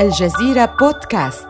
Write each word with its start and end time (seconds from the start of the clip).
الجزيرة 0.00 0.76
بودكاست. 0.80 1.48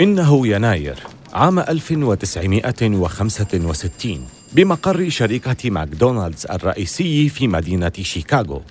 إنه 0.00 0.46
يناير 0.46 0.98
عام 1.32 1.58
1965 1.58 4.26
بمقر 4.52 5.08
شركة 5.08 5.70
ماكدونالدز 5.70 6.46
الرئيسي 6.46 7.28
في 7.28 7.48
مدينة 7.48 7.92
شيكاغو. 8.02 8.62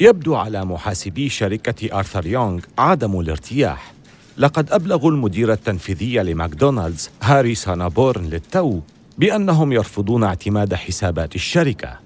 يبدو 0.00 0.34
على 0.34 0.64
محاسبي 0.64 1.28
شركة 1.28 1.98
آرثر 1.98 2.26
يونغ 2.26 2.60
عدم 2.78 3.20
الارتياح. 3.20 3.92
لقد 4.38 4.72
أبلغوا 4.72 5.10
المدير 5.10 5.52
التنفيذي 5.52 6.18
لماكدونالدز 6.18 7.10
هاري 7.22 7.54
سانابورن 7.54 8.24
للتو 8.24 8.80
بأنهم 9.18 9.72
يرفضون 9.72 10.24
اعتماد 10.24 10.74
حسابات 10.74 11.34
الشركة 11.34 11.98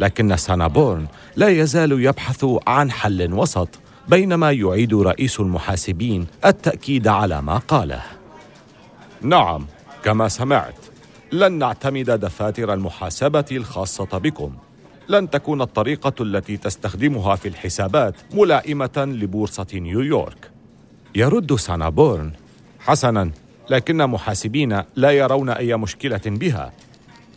لكن 0.00 0.36
سانابورن 0.36 1.06
لا 1.36 1.48
يزال 1.48 1.92
يبحث 1.92 2.46
عن 2.66 2.90
حل 2.90 3.32
وسط 3.32 3.68
بينما 4.08 4.52
يعيد 4.52 4.94
رئيس 4.94 5.40
المحاسبين 5.40 6.26
التأكيد 6.44 7.08
على 7.08 7.42
ما 7.42 7.58
قاله. 7.58 8.02
نعم 9.22 9.66
كما 10.04 10.28
سمعت 10.28 10.74
لن 11.32 11.52
نعتمد 11.52 12.10
دفاتر 12.10 12.74
المحاسبة 12.74 13.44
الخاصة 13.52 14.18
بكم. 14.18 14.52
لن 15.08 15.30
تكون 15.30 15.62
الطريقة 15.62 16.14
التي 16.20 16.56
تستخدمها 16.56 17.36
في 17.36 17.48
الحسابات 17.48 18.14
ملائمة 18.34 18.92
لبورصة 18.96 19.66
نيويورك. 19.74 20.50
يرد 21.14 21.56
سانابورن 21.56 22.32
حسنا. 22.80 23.30
لكن 23.70 23.96
محاسبين 23.96 24.82
لا 24.96 25.10
يرون 25.10 25.48
أي 25.50 25.76
مشكلة 25.76 26.20
بها. 26.26 26.72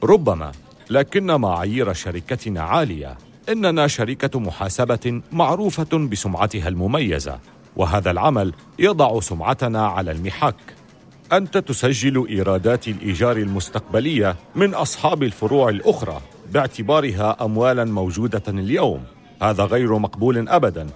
ربما 0.03 0.51
لكن 0.89 1.25
معايير 1.25 1.93
شركتنا 1.93 2.61
عالية 2.61 3.17
إننا 3.49 3.87
شركة 3.87 4.39
محاسبة 4.39 5.21
معروفة 5.31 5.97
بسمعتها 5.97 6.67
المميزة 6.67 7.39
وهذا 7.75 8.11
العمل 8.11 8.53
يضع 8.79 9.19
سمعتنا 9.19 9.87
على 9.87 10.11
المحك. 10.11 10.55
أنت 11.33 11.57
تسجل 11.57 12.27
إيرادات 12.29 12.87
الإيجار 12.87 13.37
المستقبلية 13.37 14.35
من 14.55 14.73
أصحاب 14.73 15.23
الفروع 15.23 15.69
الأخرى 15.69 16.21
باعتبارها 16.53 17.45
اموالا 17.45 17.85
موجودة 17.85 18.43
اليوم. 18.47 19.03
هذا 19.41 19.63
غير 19.63 19.97
مقبول 19.97 20.49
ابدا. 20.49 20.87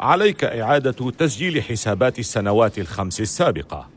عليك 0.00 0.44
إعادة 0.44 1.10
تسجيل 1.10 1.62
حسابات 1.62 2.18
السنوات 2.18 2.78
الخمس 2.78 3.20
السابقة. 3.20 3.88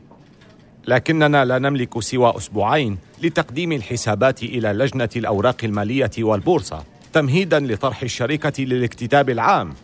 لكننا 0.86 1.44
لا 1.44 1.58
نملك 1.58 2.00
سوى 2.00 2.36
أسبوعين 2.36 2.98
لتقديم 3.22 3.72
الحسابات 3.72 4.42
إلى 4.42 4.68
لجنة 4.68 5.08
الأوراق 5.16 5.56
المالية 5.64 6.10
والبورصة 6.18 6.82
تمهيدا 7.12 7.60
لطرح 7.60 8.02
الشركة 8.02 8.64
للاكتتاب 8.64 9.30
العام. 9.30 9.74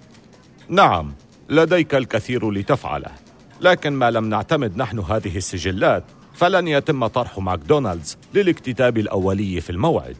نعم 0.69 1.13
لديك 1.49 1.95
الكثير 1.95 2.51
لتفعله 2.51 3.11
لكن 3.61 3.93
ما 3.93 4.11
لم 4.11 4.25
نعتمد 4.29 4.77
نحن 4.77 4.99
هذه 4.99 5.37
السجلات 5.37 6.05
فلن 6.35 6.69
يتم 6.69 7.07
طرح 7.07 7.39
ماكدونالدز 7.39 8.17
للاكتتاب 8.35 8.99
الأولي 8.99 9.61
في 9.61 9.71
الموعد. 9.71 10.17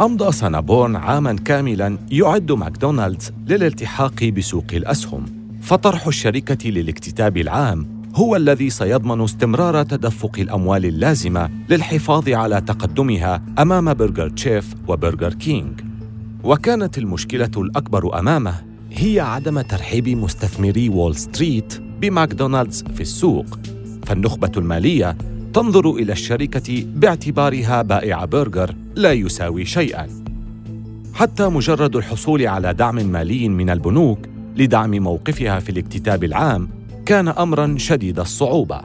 أمضى 0.00 0.32
سانابورن 0.32 0.96
عاما 0.96 1.36
كاملا 1.44 1.98
يعد 2.10 2.52
ماكدونالدز 2.52 3.32
للالتحاق 3.46 4.24
بسوق 4.24 4.64
الأسهم 4.72 5.26
فطرح 5.62 6.06
الشركة 6.06 6.70
للاكتتاب 6.70 7.36
العام 7.36 7.95
هو 8.16 8.36
الذي 8.36 8.70
سيضمن 8.70 9.20
استمرار 9.20 9.82
تدفق 9.82 10.38
الأموال 10.38 10.84
اللازمة 10.86 11.50
للحفاظ 11.70 12.28
على 12.28 12.60
تقدمها 12.60 13.42
أمام 13.58 13.94
برجر 13.94 14.28
تشيف 14.28 14.74
وبرجر 14.88 15.34
كينج 15.34 15.80
وكانت 16.44 16.98
المشكلة 16.98 17.50
الأكبر 17.56 18.18
أمامه 18.18 18.54
هي 18.92 19.20
عدم 19.20 19.60
ترحيب 19.60 20.08
مستثمري 20.08 20.88
وول 20.88 21.16
ستريت 21.16 21.80
بماكدونالدز 22.00 22.84
في 22.94 23.00
السوق. 23.00 23.58
فالنخبة 24.06 24.52
المالية 24.56 25.16
تنظر 25.54 25.90
إلى 25.90 26.12
الشركة 26.12 26.84
باعتبارها 26.94 27.82
بائع 27.82 28.24
برجر 28.24 28.74
لا 28.94 29.12
يساوي 29.12 29.64
شيئا. 29.64 30.06
حتى 31.14 31.48
مجرد 31.48 31.96
الحصول 31.96 32.46
على 32.46 32.74
دعم 32.74 32.94
مالي 32.94 33.48
من 33.48 33.70
البنوك 33.70 34.18
لدعم 34.56 34.90
موقفها 34.90 35.60
في 35.60 35.70
الاكتتاب 35.70 36.24
العام 36.24 36.68
كان 37.06 37.28
امرا 37.28 37.74
شديد 37.78 38.18
الصعوبة. 38.18 38.80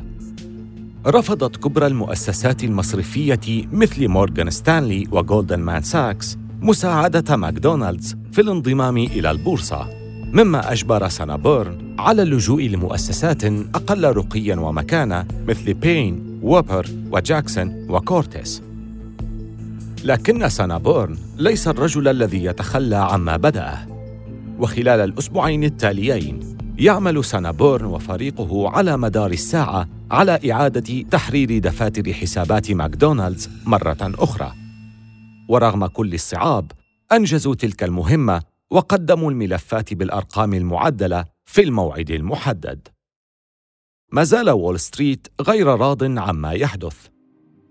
رفضت 1.07 1.57
كبرى 1.57 1.87
المؤسسات 1.87 2.63
المصرفية 2.63 3.39
مثل 3.71 4.07
مورغان 4.07 4.49
ستانلي 4.49 5.07
وجولدن 5.11 5.59
مان 5.59 5.81
ساكس 5.81 6.37
مساعدة 6.61 7.35
ماكدونالدز 7.35 8.15
في 8.31 8.41
الانضمام 8.41 8.97
إلى 8.97 9.31
البورصة 9.31 9.87
مما 10.33 10.71
أجبر 10.71 11.07
سانابورن 11.07 11.95
على 11.99 12.21
اللجوء 12.21 12.63
لمؤسسات 12.63 13.43
أقل 13.75 14.03
رقيا 14.03 14.55
ومكانة 14.55 15.25
مثل 15.47 15.73
بين 15.73 16.39
ووبر 16.41 16.87
وجاكسون 17.11 17.85
وكورتيس 17.89 18.61
لكن 20.03 20.49
سانابورن 20.49 21.17
ليس 21.37 21.67
الرجل 21.67 22.07
الذي 22.07 22.43
يتخلى 22.45 22.95
عما 22.95 23.37
بدأه. 23.37 23.87
وخلال 24.59 24.99
الأسبوعين 24.99 25.63
التاليين 25.63 26.51
يعمل 26.81 27.25
سانابورن 27.25 27.85
وفريقه 27.85 28.69
على 28.69 28.97
مدار 28.97 29.31
الساعة 29.31 29.87
على 30.11 30.51
إعادة 30.51 31.01
تحرير 31.01 31.57
دفاتر 31.57 32.13
حسابات 32.13 32.71
ماكدونالدز 32.71 33.49
مرة 33.65 33.97
أخرى. 34.01 34.53
ورغم 35.49 35.85
كل 35.85 36.13
الصعاب 36.13 36.71
أنجزوا 37.11 37.55
تلك 37.55 37.83
المهمة 37.83 38.41
وقدموا 38.71 39.31
الملفات 39.31 39.93
بالأرقام 39.93 40.53
المعدلة 40.53 41.25
في 41.45 41.61
الموعد 41.61 42.11
المحدد. 42.11 42.87
ما 44.11 44.23
زال 44.23 44.49
وول 44.49 44.79
ستريت 44.79 45.27
غير 45.41 45.67
راض 45.67 46.03
عما 46.19 46.51
يحدث. 46.51 47.07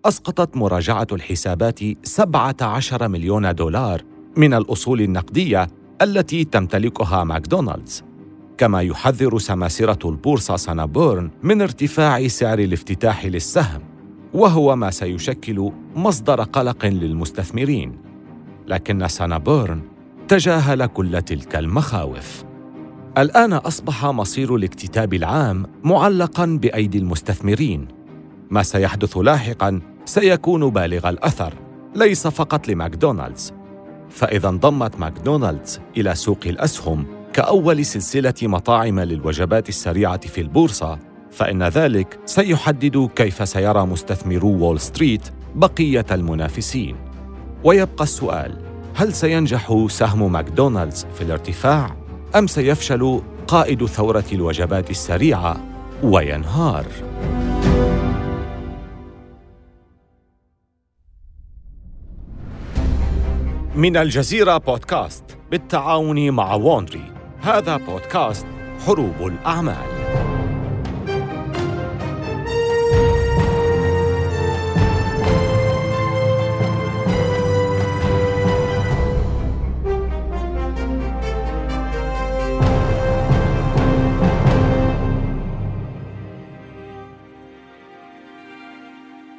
أسقطت 0.05 0.57
مراجعة 0.57 1.07
الحسابات 1.13 1.81
17 2.07 3.09
مليون 3.09 3.55
دولار 3.55 4.03
من 4.37 4.55
الأصول 4.55 5.01
النقدية 5.01 5.69
التي 6.03 6.45
تمتلكها 6.45 7.25
ماكدونالدز. 7.25 8.10
كما 8.61 8.83
يحذر 8.83 9.39
سماسرة 9.39 10.09
البورصة 10.11 10.57
سانابورن 10.57 11.31
من 11.43 11.63
ارتفاع 11.63 12.29
سعر 12.29 12.59
الافتتاح 12.59 13.27
للسهم 13.27 13.81
وهو 14.35 14.77
ما 14.77 14.91
سيشكل 14.91 15.71
مصدر 15.97 16.43
قلق 16.43 16.87
للمستثمرين 16.87 17.99
لكن 18.67 19.09
سانابورن 19.09 19.83
تجاهل 20.29 20.87
كل 20.87 21.23
تلك 21.23 21.57
المخاوف 21.57 22.45
الآن 23.19 23.53
أصبح 23.53 24.07
مصير 24.07 24.57
الاكتتاب 24.57 25.15
العام 25.15 25.67
معلقاً 25.85 26.47
بأيدي 26.47 26.99
المستثمرين. 26.99 27.89
ما 28.51 28.63
سيحدث 28.63 29.17
لاحقاً 29.17 29.81
سيكون 30.05 30.71
بالغ 30.71 31.09
الأثر، 31.09 31.55
ليس 31.97 32.27
فقط 32.27 32.69
لماكدونالدز. 32.69 33.53
فإذا 34.11 34.49
انضمت 34.49 35.01
ماكدونالدز 35.01 35.81
إلى 35.97 36.15
سوق 36.15 36.39
الأسهم 36.47 37.20
كأول 37.33 37.85
سلسلة 37.85 38.35
مطاعم 38.43 39.01
للوجبات 39.01 39.69
السريعة 39.69 40.21
في 40.21 40.41
البورصة، 40.41 40.99
فإن 41.31 41.63
ذلك 41.63 42.19
سيحدد 42.27 43.11
كيف 43.17 43.49
سيرى 43.49 43.87
مستثمرو 43.87 44.49
وول 44.49 44.81
ستريت 44.81 45.23
بقية 45.55 46.07
المنافسين. 46.11 46.97
ويبقى 47.65 48.05
السؤال: 48.05 48.59
هل 48.95 49.15
سينجح 49.15 49.87
سهم 49.89 50.33
ماكدونالدز 50.33 51.07
في 51.15 51.23
الارتفاع؟ 51.23 51.97
أم 52.37 52.47
سيفشل 52.47 53.21
قائد 53.49 53.87
ثورة 53.87 54.25
الوجبات 54.33 54.91
السريعة 54.91 55.57
وينهار؟ 56.03 56.87
من 63.75 63.97
الجزيرة 63.97 64.59
بودكاست 64.59 65.25
بالتعاون 65.51 66.31
مع 66.31 66.55
Wondery 66.55 67.20
هذا 67.43 67.77
بودكاست 67.77 68.47
حروب 68.87 69.27
الأعمال. 69.27 70.01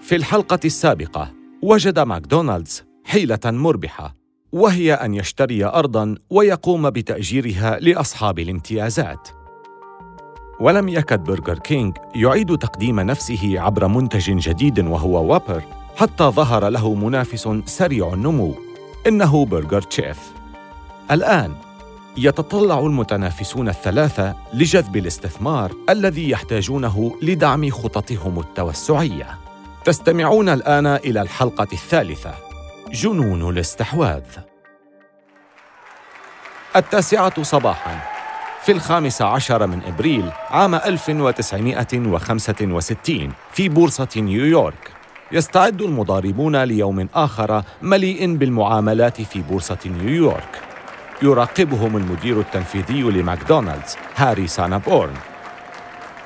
في 0.01 0.15
الحلقة 0.15 0.59
السابقة 0.65 1.33
وجد 1.61 1.99
ماكدونالدز 1.99 2.83
حيلة 3.03 3.39
مربحة. 3.45 4.20
وهي 4.51 4.93
أن 4.93 5.13
يشتري 5.13 5.65
أرضاً 5.65 6.15
ويقوم 6.29 6.89
بتأجيرها 6.89 7.79
لأصحاب 7.79 8.39
الامتيازات. 8.39 9.27
ولم 10.59 10.89
يكد 10.89 11.23
برجر 11.23 11.59
كينج 11.59 11.97
يعيد 12.15 12.57
تقديم 12.57 12.99
نفسه 12.99 13.59
عبر 13.59 13.87
منتج 13.87 14.31
جديد 14.31 14.79
وهو 14.79 15.33
وابر 15.33 15.63
حتى 15.95 16.23
ظهر 16.23 16.69
له 16.69 16.93
منافس 16.93 17.49
سريع 17.65 18.13
النمو 18.13 18.55
إنه 19.07 19.45
برجر 19.45 19.81
تشيف 19.81 20.31
الآن 21.11 21.53
يتطلع 22.17 22.79
المتنافسون 22.79 23.69
الثلاثة 23.69 24.35
لجذب 24.53 24.97
الاستثمار 24.97 25.71
الذي 25.89 26.29
يحتاجونه 26.29 27.17
لدعم 27.21 27.69
خططهم 27.69 28.39
التوسعية. 28.39 29.37
تستمعون 29.85 30.49
الآن 30.49 30.87
إلى 30.87 31.21
الحلقة 31.21 31.67
الثالثة: 31.73 32.33
جنون 32.93 33.49
الاستحواذ. 33.49 34.23
التاسعة 36.75 37.43
صباحاً. 37.43 37.99
في 38.61 38.71
الخامس 38.71 39.21
عشر 39.21 39.67
من 39.67 39.81
إبريل 39.87 40.31
عام 40.49 40.75
1965 40.75 43.33
في 43.51 43.69
بورصة 43.69 44.07
نيويورك. 44.17 44.91
يستعد 45.31 45.81
المضاربون 45.81 46.63
ليوم 46.63 47.09
آخر 47.13 47.63
مليء 47.81 48.35
بالمعاملات 48.35 49.21
في 49.21 49.41
بورصة 49.41 49.77
نيويورك. 49.85 50.61
يراقبهم 51.21 51.97
المدير 51.97 52.39
التنفيذي 52.39 53.01
لماكدونالدز 53.01 53.97
هاري 54.15 54.47
سانابورن. 54.47 55.15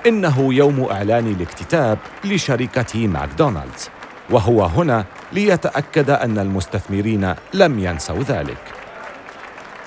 إنه 0.07 0.53
يوم 0.53 0.87
إعلان 0.91 1.27
الاكتتاب 1.27 1.97
لشركة 2.23 3.07
ماكدونالدز. 3.07 3.89
وهو 4.29 4.63
هنا 4.63 5.05
ليتأكد 5.31 6.09
أن 6.09 6.39
المستثمرين 6.39 7.35
لم 7.53 7.79
ينسوا 7.79 8.23
ذلك. 8.23 8.57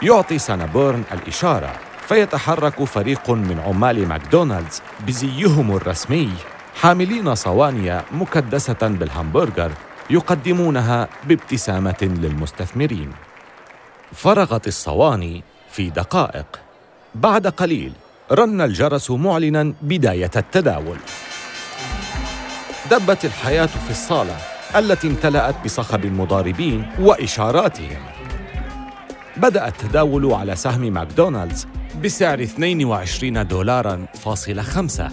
يعطي 0.02 0.38
سانابورن 0.38 1.02
الإشارة 1.12 1.72
فيتحرك 2.08 2.84
فريق 2.84 3.30
من 3.30 3.60
عمال 3.66 4.08
ماكدونالدز 4.08 4.82
بزيهم 5.06 5.76
الرسمي 5.76 6.32
حاملين 6.80 7.34
صواني 7.34 8.00
مكدسة 8.12 8.78
بالهمبرجر 8.82 9.70
يقدمونها 10.10 11.08
بابتسامة 11.24 11.96
للمستثمرين. 12.02 13.12
فرغت 14.12 14.66
الصواني 14.66 15.42
في 15.70 15.90
دقائق. 15.90 16.46
بعد 17.14 17.46
قليل 17.46 17.92
رن 18.32 18.60
الجرس 18.60 19.10
معلنا 19.10 19.74
بداية 19.82 20.30
التداول. 20.36 20.98
دبت 22.90 23.24
الحياة 23.24 23.66
في 23.66 23.90
الصالة 23.90 24.36
التي 24.76 25.08
امتلأت 25.08 25.64
بصخب 25.64 26.04
المضاربين 26.04 26.86
وإشاراتهم 27.00 27.98
بدأ 29.36 29.68
التداول 29.68 30.32
على 30.32 30.56
سهم 30.56 30.80
ماكدونالدز 30.80 31.66
بسعر 32.04 32.42
22 32.42 33.46
دولارا 33.46 34.06
فاصلة 34.14 34.62
خمسة 34.62 35.08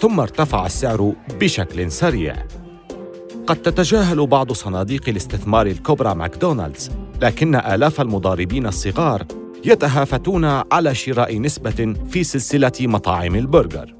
ثم 0.00 0.20
ارتفع 0.20 0.66
السعر 0.66 1.12
بشكل 1.40 1.92
سريع 1.92 2.36
قد 3.46 3.56
تتجاهل 3.56 4.26
بعض 4.26 4.52
صناديق 4.52 5.08
الاستثمار 5.08 5.66
الكبرى 5.66 6.14
ماكدونالدز 6.14 6.90
لكن 7.22 7.54
آلاف 7.54 8.00
المضاربين 8.00 8.66
الصغار 8.66 9.24
يتهافتون 9.64 10.44
على 10.72 10.94
شراء 10.94 11.40
نسبة 11.40 11.94
في 12.10 12.24
سلسلة 12.24 12.72
مطاعم 12.80 13.34
البرجر. 13.34 13.94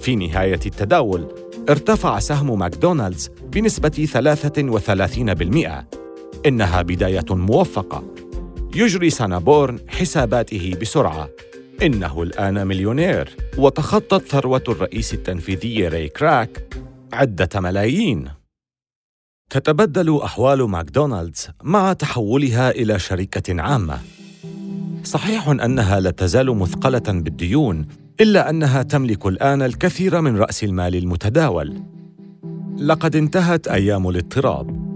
في 0.00 0.16
نهاية 0.16 0.60
التداول 0.66 1.39
ارتفع 1.68 2.18
سهم 2.18 2.58
ماكدونالدز 2.58 3.30
بنسبة 3.52 4.06
33%. 4.06 5.84
إنها 6.46 6.82
بداية 6.82 7.24
موفقة. 7.30 8.04
يجري 8.74 9.10
سانابورن 9.10 9.78
حساباته 9.88 10.76
بسرعة. 10.80 11.28
إنه 11.82 12.22
الآن 12.22 12.66
مليونير 12.66 13.36
وتخطت 13.58 14.28
ثروة 14.28 14.64
الرئيس 14.68 15.14
التنفيذي 15.14 15.88
راي 15.88 16.08
كراك 16.08 16.74
عدة 17.12 17.60
ملايين. 17.60 18.28
تتبدل 19.50 20.20
أحوال 20.22 20.62
ماكدونالدز 20.62 21.48
مع 21.62 21.92
تحولها 21.92 22.70
إلى 22.70 22.98
شركة 22.98 23.62
عامة 23.62 23.98
صحيح 25.04 25.48
أنها 25.48 26.00
لا 26.00 26.10
تزال 26.10 26.56
مثقلة 26.56 27.02
بالديون 27.08 27.86
إلا 28.20 28.50
أنها 28.50 28.82
تملك 28.82 29.26
الآن 29.26 29.62
الكثير 29.62 30.20
من 30.20 30.36
رأس 30.36 30.64
المال 30.64 30.96
المتداول. 30.96 31.82
لقد 32.78 33.16
انتهت 33.16 33.68
أيام 33.68 34.08
الاضطراب. 34.08 34.90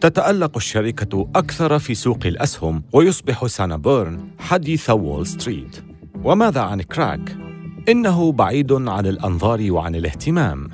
تتألق 0.00 0.56
الشركة 0.56 1.30
أكثر 1.36 1.78
في 1.78 1.94
سوق 1.94 2.18
الأسهم 2.26 2.82
ويصبح 2.92 3.46
سانابورن 3.46 4.28
حديث 4.38 4.90
وول 4.90 5.26
ستريت. 5.26 5.76
وماذا 6.24 6.60
عن 6.60 6.82
كراك؟ 6.82 7.36
إنه 7.88 8.32
بعيد 8.32 8.72
عن 8.72 9.06
الأنظار 9.06 9.72
وعن 9.72 9.94
الاهتمام. 9.94 10.68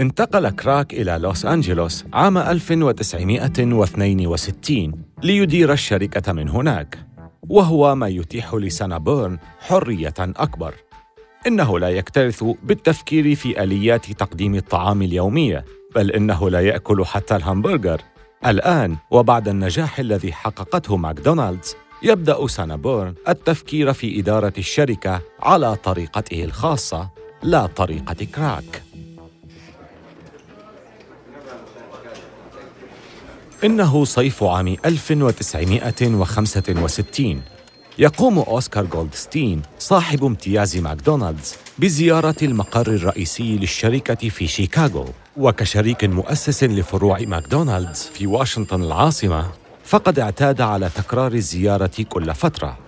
انتقل 0.00 0.50
كراك 0.50 0.94
إلى 0.94 1.18
لوس 1.18 1.46
أنجلوس 1.46 2.04
عام 2.12 2.38
1962 2.38 4.92
ليدير 5.22 5.72
الشركة 5.72 6.32
من 6.32 6.48
هناك. 6.48 7.13
وهو 7.48 7.94
ما 7.94 8.08
يتيح 8.08 8.54
لسانابورن 8.54 9.38
حرية 9.60 10.14
أكبر. 10.18 10.74
إنه 11.46 11.78
لا 11.78 11.88
يكترث 11.88 12.44
بالتفكير 12.62 13.34
في 13.34 13.62
آليات 13.62 14.12
تقديم 14.12 14.54
الطعام 14.54 15.02
اليومية 15.02 15.64
بل 15.94 16.10
إنه 16.10 16.50
لا 16.50 16.60
يأكل 16.60 17.04
حتى 17.04 17.36
الهامبرجر 17.36 18.00
الآن 18.46 18.96
وبعد 19.10 19.48
النجاح 19.48 19.98
الذي 19.98 20.32
حققته 20.32 20.96
ماكدونالدز 20.96 21.76
يبدأ 22.02 22.46
سانابورن 22.46 23.14
التفكير 23.28 23.92
في 23.92 24.20
إدارة 24.20 24.52
الشركة 24.58 25.20
على 25.40 25.76
طريقته 25.76 26.44
الخاصة 26.44 27.10
لا 27.42 27.66
طريقة 27.66 28.24
كراك. 28.34 28.82
إنه 33.64 34.04
صيف 34.04 34.42
عام 34.42 34.76
1965 34.86 37.42
يقوم 37.98 38.38
أوسكار 38.38 38.84
جولدستين 38.84 39.62
صاحب 39.78 40.24
امتياز 40.24 40.76
ماكدونالدز 40.76 41.54
بزيارة 41.78 42.36
المقر 42.42 42.86
الرئيسي 42.86 43.56
للشركة 43.56 44.28
في 44.28 44.46
شيكاغو. 44.46 45.06
وكشريك 45.36 46.04
مؤسس 46.04 46.64
لفروع 46.64 47.20
ماكدونالدز 47.20 48.10
في 48.14 48.26
واشنطن 48.26 48.82
العاصمة 48.82 49.50
فقد 49.84 50.18
اعتاد 50.18 50.60
على 50.60 50.90
تكرار 50.94 51.32
الزيارة 51.32 52.04
كل 52.08 52.34
فترة. 52.34 52.78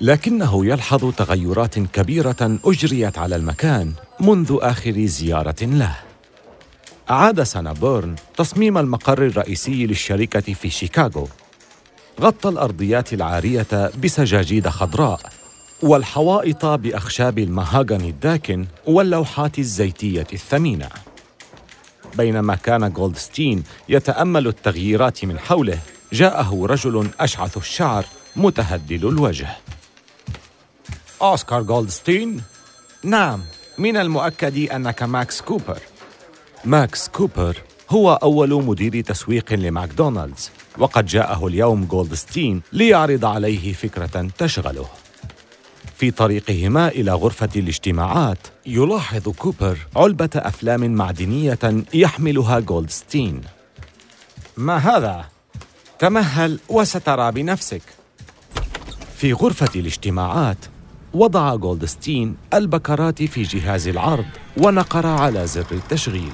لكنه 0.00 0.66
يلحظ 0.66 1.14
تغيرات 1.14 1.78
كبيرة 1.78 2.58
أجريت 2.64 3.18
على 3.18 3.36
المكان 3.36 3.92
منذ 4.20 4.58
آخر 4.60 5.06
زيارة 5.06 5.62
له. 5.62 6.05
أعاد 7.10 7.42
سانابورن 7.42 8.16
تصميم 8.36 8.78
المقر 8.78 9.26
الرئيسي 9.26 9.86
للشركة 9.86 10.54
في 10.54 10.70
شيكاغو. 10.70 11.28
غطى 12.20 12.48
الأرضيات 12.48 13.12
العارية 13.12 13.90
بسجاجيد 14.04 14.68
خضراء 14.68 15.20
والحوائط 15.82 16.66
بأخشاب 16.66 17.38
المهاجني 17.38 18.08
الداكن 18.10 18.66
واللوحات 18.86 19.58
الزيتية 19.58 20.26
الثمينة. 20.32 20.88
بينما 22.14 22.54
كان 22.54 22.92
جولدستين 22.92 23.64
يتأمل 23.88 24.46
التغييرات 24.46 25.24
من 25.24 25.38
حوله 25.38 25.78
جاءه 26.12 26.66
رجل 26.66 27.08
أشعث 27.20 27.56
الشعر 27.56 28.04
متهدل 28.36 29.08
الوجه. 29.08 29.48
أوسكار 31.22 31.62
جولدستين؟ 31.62 32.42
نعم 33.02 33.42
من 33.78 33.96
المؤكد 33.96 34.70
أنك 34.70 35.02
ماكس 35.02 35.40
كوبر. 35.40 35.78
ماكس 36.66 37.08
كوبر 37.08 37.56
هو 37.90 38.12
أول 38.12 38.64
مدير 38.64 39.00
تسويق 39.00 39.52
لماكدونالدز 39.52 40.50
وقد 40.78 41.06
جاءه 41.06 41.46
اليوم 41.46 41.84
جولدستين 41.84 42.62
ليعرض 42.72 43.24
عليه 43.24 43.72
فكرة 43.72 44.28
تشغله. 44.38 44.86
في 45.96 46.10
طريقهما 46.10 46.88
إلى 46.88 47.12
غرفة 47.12 47.48
الاجتماعات 47.56 48.38
يلاحظ 48.66 49.28
كوبر 49.28 49.78
علبة 49.96 50.30
أفلام 50.34 50.94
معدنية 50.94 51.84
يحملها 51.94 52.60
جولدستين. 52.60 53.40
ما 54.56 54.76
هذا؟ 54.76 55.24
تمهل 55.98 56.58
وسترى 56.68 57.32
بنفسك. 57.32 57.82
في 59.16 59.32
غرفة 59.32 59.70
الاجتماعات 59.80 60.58
وضع 61.14 61.54
جولدستين 61.54 62.36
البكرات 62.54 63.22
في 63.22 63.42
جهاز 63.42 63.88
العرض 63.88 64.26
ونقر 64.56 65.06
على 65.06 65.46
زر 65.46 65.66
التشغيل. 65.72 66.32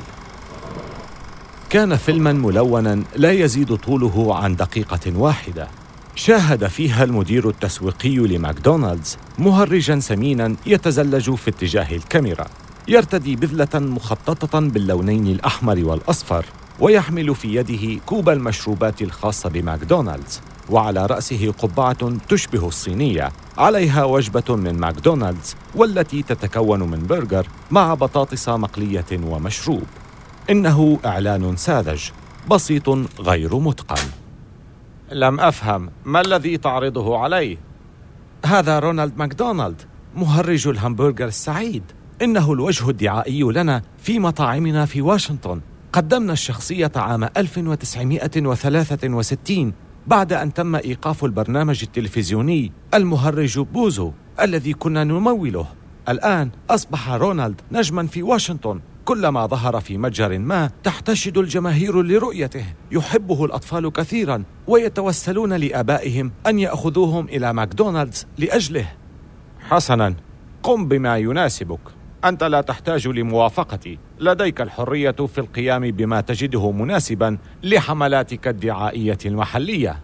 كان 1.73 1.97
فيلما 1.97 2.33
ملونا 2.33 3.03
لا 3.17 3.33
يزيد 3.33 3.77
طوله 3.77 4.35
عن 4.37 4.57
دقيقة 4.57 5.19
واحدة. 5.19 5.69
شاهد 6.15 6.67
فيها 6.67 7.05
المدير 7.05 7.49
التسويقي 7.49 8.17
لماكدونالدز 8.17 9.17
مهرجا 9.39 10.01
سمينا 10.01 10.57
يتزلج 10.67 11.35
في 11.35 11.51
اتجاه 11.51 11.97
الكاميرا. 11.97 12.47
يرتدي 12.89 13.37
بذلة 13.37 13.69
مخططة 13.75 14.61
باللونين 14.61 15.27
الأحمر 15.27 15.85
والأصفر 15.85 16.45
ويحمل 16.81 17.35
في 17.35 17.55
يده 17.55 18.01
كوب 18.07 18.29
المشروبات 18.29 19.03
الخاصة 19.03 19.49
بماكدونالدز 19.49 20.41
وعلى 20.71 21.07
رأسه 21.07 21.53
قبعة 21.59 22.13
تشبه 22.29 22.69
الصينية. 22.69 23.33
عليها 23.59 24.05
وجبة 24.05 24.57
من 24.57 24.79
ماكدونالدز 24.79 25.57
والتي 25.75 26.23
تتكون 26.23 26.83
من 26.83 27.07
برجر 27.07 27.47
مع 27.71 27.95
بطاطس 27.95 28.49
مقلية 28.49 29.07
ومشروب. 29.13 29.87
إنه 30.53 30.99
إعلان 31.05 31.57
ساذج 31.57 32.03
بسيط 32.51 32.89
غير 33.21 33.59
متقن. 33.59 34.09
لم 35.13 35.41
أفهم 35.41 35.91
ما 36.05 36.21
الذي 36.21 36.57
تعرضه 36.57 37.19
علي؟ 37.19 37.59
هذا 38.47 38.79
رونالد 38.79 39.19
ماكدونالد 39.19 39.83
مهرج 40.17 40.69
الهمبرجر 40.69 41.27
السعيد. 41.27 41.83
إنه 42.23 42.53
الوجه 42.53 42.91
الدعائي 42.91 43.43
لنا 43.43 43.83
في 43.99 44.19
مطاعمنا 44.19 44.87
في 44.87 45.03
واشنطن. 45.03 45.61
قدمنا 45.93 46.33
الشخصية 46.33 46.93
عام 46.97 47.29
1963 47.37 49.73
بعد 50.07 50.33
أن 50.33 50.55
تم 50.55 50.77
إيقاف 50.77 51.25
البرنامج 51.25 51.83
التلفزيوني 51.83 52.73
المهرج 52.95 53.59
بوزو 53.59 54.13
الذي 54.41 54.73
كنا 54.73 55.05
نموله. 55.05 55.67
الآن 56.09 56.51
أصبح 56.71 57.11
رونالد 57.11 57.61
نجما 57.73 58.07
في 58.07 58.23
واشنطن. 58.23 58.81
كلما 59.05 59.47
ظهر 59.47 59.81
في 59.81 59.99
متجر 59.99 60.39
ما 60.39 60.71
تحتشد 60.83 61.39
الجماهير 61.39 62.03
لرؤيته. 62.03 62.65
يحبه 62.93 63.45
الأطفال 63.45 63.93
كثيرا 63.93 64.45
ويتوسلون 64.67 65.53
لآبائهم 65.53 66.33
أن 66.47 66.59
يأخذوهم 66.59 67.29
إلى 67.29 67.53
ماكدونالدز 67.53 68.27
لأجله. 68.39 68.89
حسنا 69.61 70.15
قم 70.63 70.89
بما 70.89 71.17
يناسبك. 71.17 71.81
أنت 72.25 72.45
لا 72.45 72.61
تحتاج 72.61 73.09
لموافقتي. 73.09 73.99
لديك 74.21 74.61
الحرية 74.61 75.11
في 75.11 75.39
القيام 75.39 75.91
بما 75.91 76.21
تجده 76.21 76.71
مناسبا 76.71 77.39
لحملاتك 77.63 78.49
الدعائية 78.49 79.19
المحلية. 79.27 80.01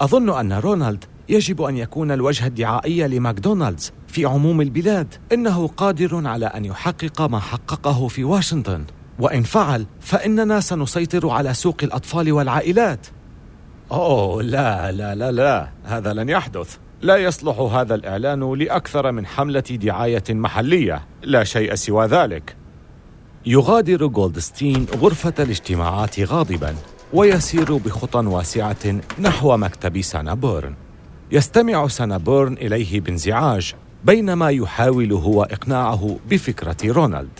أظن 0.00 0.38
أن 0.38 0.52
رونالد 0.52 1.04
يجب 1.28 1.62
أن 1.62 1.76
يكون 1.76 2.10
الوجه 2.10 2.46
الدعائي 2.46 3.08
لماكدونالدز 3.08 3.92
في 4.08 4.24
عموم 4.24 4.60
البلاد. 4.60 5.14
إنه 5.32 5.66
قادر 5.66 6.26
على 6.26 6.46
أن 6.46 6.64
يحقق 6.64 7.22
ما 7.22 7.38
حققه 7.38 8.08
في 8.08 8.24
واشنطن. 8.24 8.84
وإن 9.18 9.42
فعل 9.42 9.86
فإننا 10.00 10.60
سنسيطر 10.60 11.30
على 11.30 11.54
سوق 11.54 11.76
الأطفال 11.82 12.32
والعائلات. 12.32 13.06
أوه 13.92 14.42
لا 14.42 14.92
لا 14.92 15.14
لا 15.14 15.32
لا 15.32 15.68
هذا 15.84 16.12
لن 16.12 16.28
يحدث. 16.28 16.76
لا 17.02 17.16
يصلح 17.16 17.58
هذا 17.58 17.94
الإعلان 17.94 18.54
لأكثر 18.54 19.12
من 19.12 19.26
حملة 19.26 19.60
دعاية 19.60 20.24
محلية. 20.30 21.04
لا 21.22 21.44
شيء 21.44 21.74
سوى 21.74 22.06
ذلك. 22.06 22.56
يغادر 23.46 24.06
جولدستين 24.06 24.86
غرفة 24.96 25.34
الاجتماعات 25.38 26.20
غاضبا 26.20 26.74
ويسير 27.12 27.76
بخطى 27.76 28.18
واسعة 28.18 29.00
نحو 29.18 29.56
مكتب 29.56 30.00
سانابورن. 30.00 30.74
يستمع 31.32 31.88
سانابورن 31.88 32.52
إليه 32.52 33.00
بانزعاج 33.00 33.74
بينما 34.04 34.50
يحاول 34.50 35.12
هو 35.12 35.42
اقناعه 35.42 36.18
بفكرة 36.30 36.76
رونالد. 36.84 37.38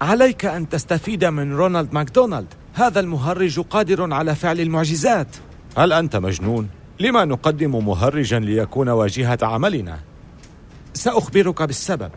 عليك 0.00 0.44
أن 0.44 0.68
تستفيد 0.68 1.24
من 1.24 1.52
رونالد 1.52 1.94
ماكدونالد. 1.94 2.46
هذا 2.74 3.00
المهرج 3.00 3.60
قادر 3.60 4.14
على 4.14 4.34
فعل 4.34 4.60
المعجزات. 4.60 5.36
هل 5.76 5.92
أنت 5.92 6.16
مجنون؟ 6.16 6.68
لما 7.00 7.24
نقدم 7.24 7.86
مهرجا 7.86 8.38
ليكون 8.38 8.88
واجهة 8.88 9.38
عملنا؟ 9.42 9.98
سأخبرك 10.94 11.62
بالسبب. 11.62 12.10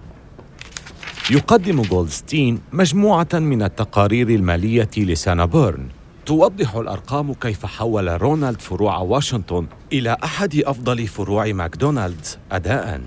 يقدم 1.32 1.82
جولدستين 1.82 2.62
مجموعة 2.74 3.28
من 3.34 3.64
التقارير 3.64 4.30
المالية 4.30 4.90
لسانابورن 4.98 5.88
توضح 6.26 6.76
الأرقام 6.76 7.34
كيف 7.34 7.66
حول 7.66 8.22
رونالد 8.22 8.62
فروع 8.62 8.98
واشنطن 8.98 9.68
إلى 9.94 10.18
أحد 10.24 10.56
أفضل 10.56 11.08
فروع 11.08 11.46
ماكدونالدز 11.46 12.38
أداءً. 12.52 13.02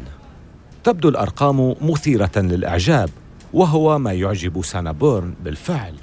تبدو 0.85 1.09
الأرقام 1.09 1.75
مثيرة 1.81 2.31
للإعجاب 2.37 3.11
وهو 3.53 3.99
ما 3.99 4.13
يعجب 4.13 4.65
سانابورن 4.65 5.35
بالفعل. 5.41 5.95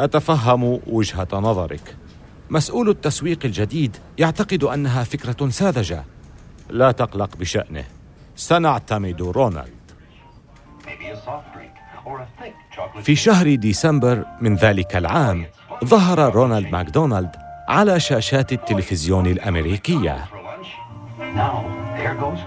أتفهم 0.00 0.80
وجهة 0.86 1.28
نظرك. 1.32 1.96
مسؤول 2.50 2.88
التسويق 2.88 3.38
الجديد 3.44 3.96
يعتقد 4.18 4.64
أنها 4.64 5.04
فكرة 5.04 5.48
ساذجة 5.48 6.04
لا 6.70 6.92
تقلق 6.92 7.36
بشأنه 7.36 7.84
سنعتمد 8.36 9.22
رونالد 9.22 9.76
في 13.02 13.16
شهر 13.16 13.54
ديسمبر 13.54 14.24
من 14.40 14.56
ذلك 14.56 14.96
العام 14.96 15.46
ظهر 15.84 16.34
رونالد 16.34 16.72
ماكدونالد 16.72 17.36
على 17.68 18.00
شاشات 18.00 18.52
التلفزيون 18.52 19.26
الأمريكية. 19.26 20.24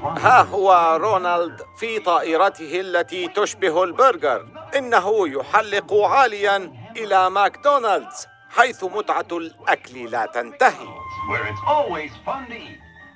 ها 0.03 0.41
هو 0.41 0.97
رونالد 1.01 1.61
في 1.77 1.99
طائرته 1.99 2.81
التي 2.81 3.27
تشبه 3.27 3.83
البرجر. 3.83 4.45
إنه 4.77 5.27
يحلق 5.27 5.93
عاليا 5.93 6.71
إلى 6.97 7.29
ماكدونالدز 7.29 8.27
حيث 8.49 8.83
متعة 8.83 9.27
الأكل 9.31 10.11
لا 10.11 10.25
تنتهي. 10.33 10.87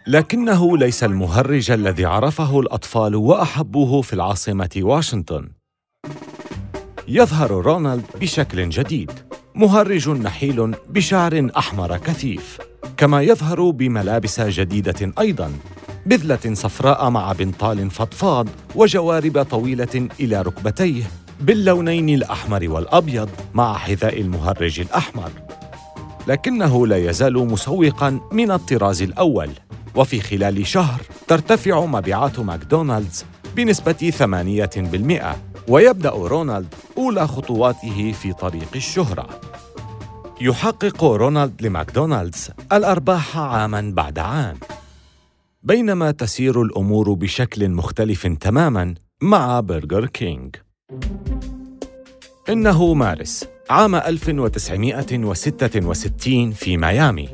لكنه 0.08 0.78
ليس 0.78 1.04
المهرج 1.04 1.72
الذي 1.72 2.06
عرفه 2.06 2.60
الأطفال 2.60 3.16
وأحبوه 3.16 4.02
في 4.02 4.14
العاصمة 4.14 4.70
واشنطن. 4.78 5.50
يظهر 7.08 7.52
رونالد 7.52 8.06
بشكل 8.22 8.70
جديد. 8.70 9.33
مهرج 9.56 10.10
نحيل 10.10 10.76
بشعر 10.90 11.50
أحمر 11.58 11.98
كثيف 11.98 12.58
كما 12.98 13.22
يظهر 13.22 13.70
بملابس 13.70 14.42
جديدة 14.42 15.14
أيضاً 15.20 15.52
بذلة 16.06 16.54
صفراء 16.54 17.10
مع 17.10 17.32
بنطال 17.32 17.92
فضفاض 17.92 18.48
وجوارب 18.76 19.44
طويلة 19.44 20.08
إلى 20.20 20.42
ركبتيه 20.42 21.04
باللونين 21.42 22.10
الأحمر 22.10 22.70
والأبيض 22.70 23.30
مع 23.54 23.78
حذاء 23.78 24.22
المهرج 24.22 24.80
الأحمر. 24.80 25.32
لكنه 26.28 26.88
لا 26.88 26.98
يزال 26.98 27.34
مسوقا 27.34 28.20
من 28.32 28.52
الطراز 28.52 29.02
الأول 29.02 29.50
وفي 29.96 30.22
خلال 30.22 30.68
شهر 30.68 31.02
ترتفع 31.28 31.86
مبيعات 31.86 32.40
ماكدونالدز 32.40 33.26
بنسبة 33.56 34.12
8% 34.12 35.53
ويبدأ 35.68 36.10
رونالد 36.10 36.74
أولى 36.98 37.28
خطواته 37.28 38.12
في 38.12 38.34
طريق 38.34 38.70
الشهرة. 38.76 39.30
يحقق 40.42 41.04
رونالد 41.04 41.62
لماكدونالدز 41.62 42.50
الأرباح 42.72 43.38
عاماً 43.38 43.94
بعد 43.96 44.20
عام. 44.20 44.58
بينما 45.64 46.12
تسير 46.12 46.62
الأمور 46.62 47.14
بشكل 47.14 47.70
مختلف 47.70 48.28
تماماً 48.28 48.96
مع 49.22 49.60
برجر 49.60 50.06
كينج 50.06 50.56
إنه 52.50 52.94
مارس 52.94 53.46
عام 53.70 53.96
1966 53.96 56.52
في 56.52 56.78
ميامي. 56.78 57.30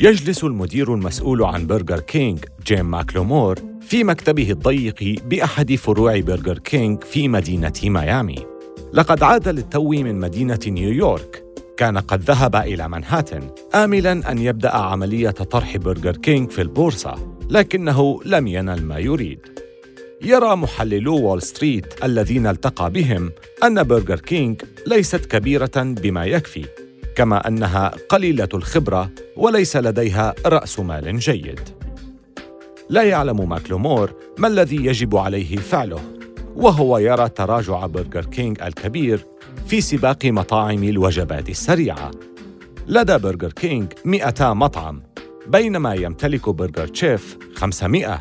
يجلس 0.00 0.44
المدير 0.44 0.94
المسؤول 0.94 1.42
عن 1.42 1.66
برجر 1.66 2.00
كينج 2.00 2.44
جيم 2.66 2.90
ماكلومور 2.90 3.77
في 3.88 4.04
مكتبه 4.04 4.50
الضيق 4.50 5.22
بأحد 5.24 5.74
فروع 5.74 6.20
برجر 6.20 6.58
كينج 6.58 7.04
في 7.04 7.28
مدينة 7.28 7.72
ميامي. 7.84 8.46
لقد 8.92 9.22
عاد 9.22 9.48
للتو 9.48 9.90
من 9.90 10.20
مدينة 10.20 10.58
نيويورك. 10.66 11.44
كان 11.76 11.98
قد 11.98 12.22
ذهب 12.22 12.56
إلى 12.56 12.88
منهاتن 12.88 13.50
آملاً 13.74 14.32
أن 14.32 14.38
يبدأ 14.38 14.76
عملية 14.76 15.30
طرح 15.30 15.76
برجر 15.76 16.16
كينج 16.16 16.50
في 16.50 16.62
البورصة 16.62 17.36
لكنه 17.50 18.20
لم 18.24 18.46
ينل 18.46 18.82
ما 18.82 18.98
يريد. 18.98 19.40
يرى 20.22 20.56
محللو 20.56 21.16
وول 21.16 21.42
ستريت 21.42 22.04
الذين 22.04 22.46
التقى 22.46 22.90
بهم 22.90 23.32
أن 23.64 23.82
برجر 23.82 24.20
كينج 24.20 24.62
ليست 24.86 25.26
كبيرة 25.26 25.72
بما 25.76 26.24
يكفي 26.24 26.64
كما 27.16 27.48
أنها 27.48 27.92
قليلة 28.08 28.48
الخبرة 28.54 29.10
وليس 29.36 29.76
لديها 29.76 30.34
رأس 30.46 30.80
مال 30.80 31.18
جيد. 31.18 31.77
لا 32.90 33.02
يعلم 33.02 33.48
ماكلومور 33.48 34.12
ما 34.38 34.48
الذي 34.48 34.76
يجب 34.76 35.16
عليه 35.16 35.56
فعله 35.56 36.00
وهو 36.56 36.98
يرى 36.98 37.28
تراجع 37.28 37.86
برجر 37.86 38.24
كينج 38.24 38.62
الكبير 38.62 39.26
في 39.66 39.80
سباق 39.80 40.24
مطاعم 40.24 40.84
الوجبات 40.84 41.48
السريعة. 41.48 42.10
لدى 42.86 43.18
برجر 43.18 43.52
كينج 43.52 43.92
200 44.04 44.54
مطعم 44.54 45.02
بينما 45.46 45.94
يمتلك 45.94 46.48
برجر 46.48 46.86
تشيف 46.86 47.38
500 47.54 48.20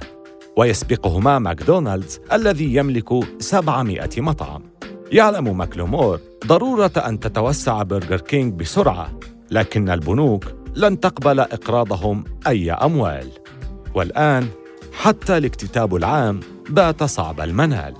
ويسبقهما 0.57 1.39
ماكدونالدز 1.39 2.19
الذي 2.33 2.75
يملك 2.75 3.09
700 3.39 4.09
مطعم. 4.17 4.63
يعلم 5.11 5.57
ماكلومور 5.57 6.19
ضرورة 6.47 6.91
أن 6.97 7.19
تتوسع 7.19 7.83
برجر 7.83 8.21
كينج 8.21 8.53
بسرعة 8.53 9.19
لكن 9.51 9.89
البنوك 9.89 10.43
لن 10.75 10.99
تقبل 10.99 11.39
إقراضهم 11.39 12.23
أي 12.47 12.71
أموال. 12.71 13.46
والآن 13.97 14.49
حتى 14.93 15.37
الاكتتاب 15.37 15.95
العام 15.95 16.39
بات 16.69 17.03
صعب 17.03 17.41
المنال. 17.41 17.93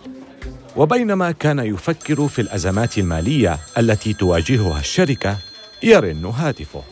وبينما 0.75 1.31
كان 1.31 1.59
يفكر 1.59 2.27
في 2.27 2.41
الأزمات 2.41 2.97
المالية 2.97 3.59
التي 3.77 4.13
تواجهها 4.13 4.79
الشركة 4.79 5.37
يرن 5.83 6.25
هاتفه. 6.25 6.83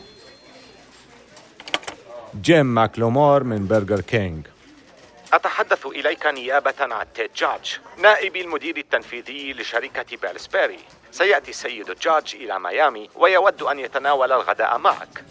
جيم 2.42 2.66
ماكلومور 2.66 3.44
من 3.44 3.66
برجر 3.66 4.00
كينج 4.00 4.46
أتحدث 5.32 5.86
إليك 5.86 6.26
نيابة 6.26 6.74
عن 6.80 7.06
تيد 7.14 7.30
جورج 7.36 7.78
نائب 8.02 8.36
المدير 8.36 8.76
التنفيذي 8.76 9.52
لشركة 9.52 10.16
بيلسبيري. 10.22 10.78
سيأتي 11.12 11.50
السيد 11.50 11.86
جورج 12.02 12.34
إلى 12.34 12.58
ميامي 12.60 13.08
ويود 13.16 13.62
أن 13.62 13.78
يتناول 13.78 14.32
الغداء 14.32 14.78
معك. 14.78 15.24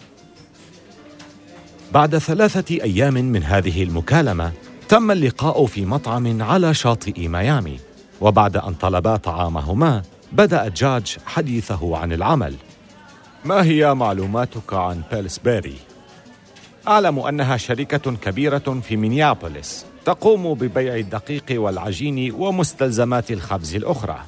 بعد 1.91 2.17
ثلاثة 2.17 2.83
أيام 2.83 3.13
من 3.13 3.43
هذه 3.43 3.83
المكالمة 3.83 4.51
تم 4.89 5.11
اللقاء 5.11 5.65
في 5.65 5.85
مطعم 5.85 6.41
على 6.41 6.73
شاطئ 6.73 7.27
ميامي. 7.27 7.79
وبعد 8.21 8.57
أن 8.57 8.73
طلبا 8.73 9.15
طعامهما 9.15 10.01
بدأ 10.31 10.67
جورج 10.67 11.17
حديثه 11.25 11.97
عن 11.97 12.13
العمل. 12.13 12.55
ما 13.45 13.63
هي 13.63 13.93
معلوماتك 13.93 14.73
عن 14.73 15.01
بيلسبيري؟ 15.11 15.75
أعلم 16.87 17.19
أنها 17.19 17.57
شركة 17.57 18.15
كبيرة 18.15 18.79
في 18.83 18.97
مينيابوليس 18.97 19.85
تقوم 20.05 20.53
ببيع 20.53 20.95
الدقيق 20.95 21.45
والعجين 21.51 22.31
ومستلزمات 22.31 23.31
الخبز 23.31 23.75
الأخرى. 23.75 24.19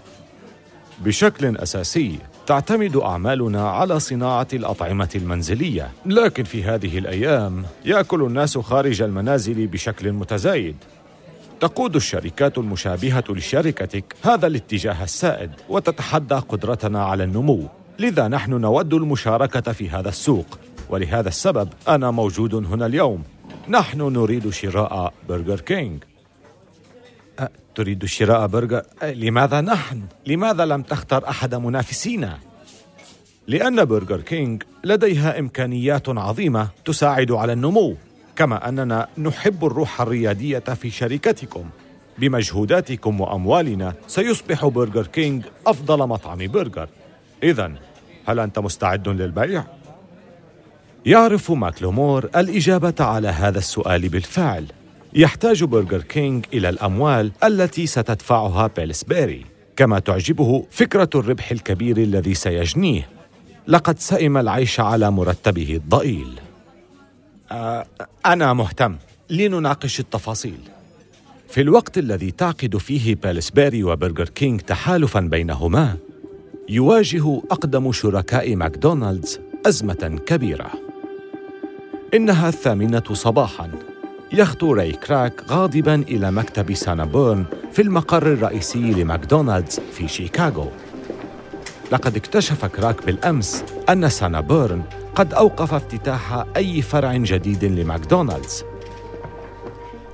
بشكل 1.00 1.58
أساسي 1.58 2.20
تعتمد 2.48 2.96
أعمالنا 2.96 3.70
على 3.70 4.00
صناعة 4.00 4.48
الأطعمة 4.54 5.10
المنزلية. 5.16 5.92
لكن 6.06 6.44
في 6.44 6.64
هذه 6.64 6.98
الأيام 6.98 7.64
يأكل 7.86 8.24
الناس 8.24 8.58
خارج 8.58 9.02
المنازل 9.02 9.68
بشكل 9.68 10.12
متزايد. 10.12 10.76
تقود 11.60 11.96
الشركات 11.96 12.58
المشابهة 12.58 13.24
لشركتك 13.30 14.16
هذا 14.24 14.48
الاتجاه 14.48 15.04
السائد 15.04 15.52
وتتحدى 15.70 16.36
قدرتنا 16.36 17.04
على 17.04 17.24
النمو. 17.24 17.64
لذا 18.00 18.28
نحن 18.28 18.52
نود 18.52 18.94
المشاركة 18.94 19.72
في 19.72 19.90
هذا 19.90 20.10
السوق. 20.10 20.60
ولهذا 20.90 21.30
السبب 21.30 21.70
أنا 21.88 22.12
موجود 22.12 22.56
هنا 22.56 22.86
اليوم. 22.86 23.24
نحن 23.70 24.02
نريد 24.02 24.50
شراء 24.50 25.14
برجر 25.30 25.60
كينج 25.60 26.04
تريد 27.76 28.06
شراء 28.06 28.48
برجر 28.48 28.82
أه 29.02 29.14
لماذا 29.14 29.62
نحن؟ 29.62 30.02
لماذا 30.28 30.66
لم 30.66 30.82
تختر 30.82 31.30
أحد 31.30 31.56
منافسينا؟ 31.56 32.38
لأن 33.48 33.86
برجر 33.86 34.22
كينج 34.22 34.64
لديها 34.84 35.40
إمكانيات 35.40 36.10
عظيمة 36.10 36.68
تساعد 36.86 37.32
على 37.32 37.54
النمو 37.54 37.96
كما 38.36 38.70
أننا 38.70 39.08
نحب 39.18 39.66
الروح 39.66 40.02
الريادية 40.02 40.60
في 40.60 40.90
شركتكم 40.90 41.70
بمجهوداتكم 42.18 43.22
وأموالنا 43.22 43.94
سيصبح 44.08 44.66
برجر 44.66 45.08
كينج 45.08 45.46
أفضل 45.68 46.08
مطعم 46.08 46.48
برجر 46.48 46.90
إذا 47.44 47.72
هل 48.26 48.40
أنت 48.40 48.60
مستعد 48.60 49.08
للبيع؟ 49.08 49.64
يعرف 51.06 51.52
ماكلومور 51.52 52.30
الإجابة 52.36 52.96
على 53.00 53.28
هذا 53.28 53.58
السؤال 53.58 54.10
بالفعل 54.10 54.66
يحتاج 55.18 55.64
برجر 55.64 56.02
كينج 56.02 56.46
إلى 56.54 56.70
الأموال 56.70 57.32
التي 57.44 57.88
ستدفعها 57.88 58.68
بيلسبيري 58.78 59.46
كما 59.76 60.00
تعجبه 60.00 60.66
فكرة 60.72 61.10
الربح 61.16 61.52
الكبير 61.52 61.98
الذي 61.98 62.34
سيجنيه. 62.34 63.10
لقد 63.68 64.00
سئم 64.00 64.38
العيش 64.38 64.80
على 64.80 65.12
مرتبه 65.12 65.76
الضئيل. 65.76 66.40
آه 67.52 67.86
أنا 68.26 68.54
مهتم. 68.54 68.96
لنناقش 69.30 70.00
التفاصيل. 70.00 70.60
في 71.50 71.62
الوقت 71.62 71.98
الذي 71.98 72.32
تعقد 72.32 72.78
فيه 72.78 73.16
بيلسبيري 73.16 73.84
وبرجر 73.84 74.30
كينج 74.30 74.62
تحالفا 74.62 75.20
بينهما 75.20 75.98
يواجه 76.70 77.42
أقدم 77.52 77.92
شركاء 77.92 78.56
ماكدونالدز 78.56 79.40
أزمة 79.66 80.20
كبيرة. 80.26 80.72
إنها 82.14 82.50
الثامنة 82.50 83.04
صباحاً. 83.14 83.87
يخطو 84.34 84.74
راي 84.74 84.92
كراك 84.92 85.44
غاضباً 85.50 85.96
إلى 85.96 86.32
مكتب 86.32 86.74
سانابورن 86.74 87.46
في 87.72 87.82
المقر 87.82 88.34
الرئيسي 88.34 88.92
لماكدونالدز 88.92 89.80
في 89.94 90.08
شيكاغو. 90.08 90.68
لقد 91.92 92.16
اكتشف 92.16 92.66
كراك 92.66 93.06
بالأمس 93.06 93.64
أن 93.90 94.10
سانابورن 94.10 94.82
قد 95.16 95.34
أوقف 95.34 95.74
افتتاح 95.74 96.46
أي 96.58 96.82
فرع 96.82 97.18
جديد 97.18 97.66
لماكدونالدز. 97.66 98.64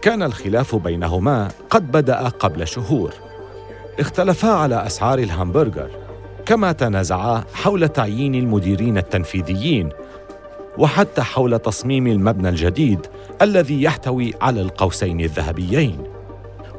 كان 0.02 0.24
الخلاف 0.24 0.76
بينهما 0.76 1.52
قد 1.70 1.92
بدأ 1.92 2.28
قبل 2.28 2.68
شهور. 2.68 3.14
اختلفا 4.00 4.50
على 4.50 4.86
أسعار 4.86 5.20
الهامبرجر 5.20 5.90
كما 6.46 6.72
تنازعا 6.72 7.44
حول 7.54 7.90
تعيين 7.90 8.36
المديرين 8.36 8.98
التنفيذيين 8.98 9.90
وحتى 10.78 11.22
حول 11.22 11.60
تصميم 11.60 12.08
المبنى 12.08 12.50
الجديد 12.50 13.00
الذي 13.42 13.84
يحتوي 13.84 14.34
على 14.42 14.62
القوسين 14.62 15.22
الذهبيين. 15.22 16.04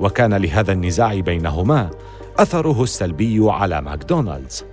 وكان 0.01 0.35
لهذا 0.35 0.73
النزاع 0.73 1.21
بينهما 1.21 1.91
أثره 2.39 2.83
السلبي 2.83 3.51
على 3.51 3.81
ماكدونالدز. 3.81 4.65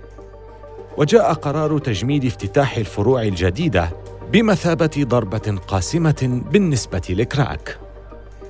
وجاء 0.96 1.32
قرار 1.32 1.78
تجميد 1.78 2.24
افتتاح 2.24 2.76
الفروع 2.76 3.22
الجديدة 3.22 3.90
بمثابة 4.32 4.90
ضربة 4.98 5.58
قاسمة 5.68 6.42
بالنسبة 6.50 7.02
لكراك. 7.08 7.78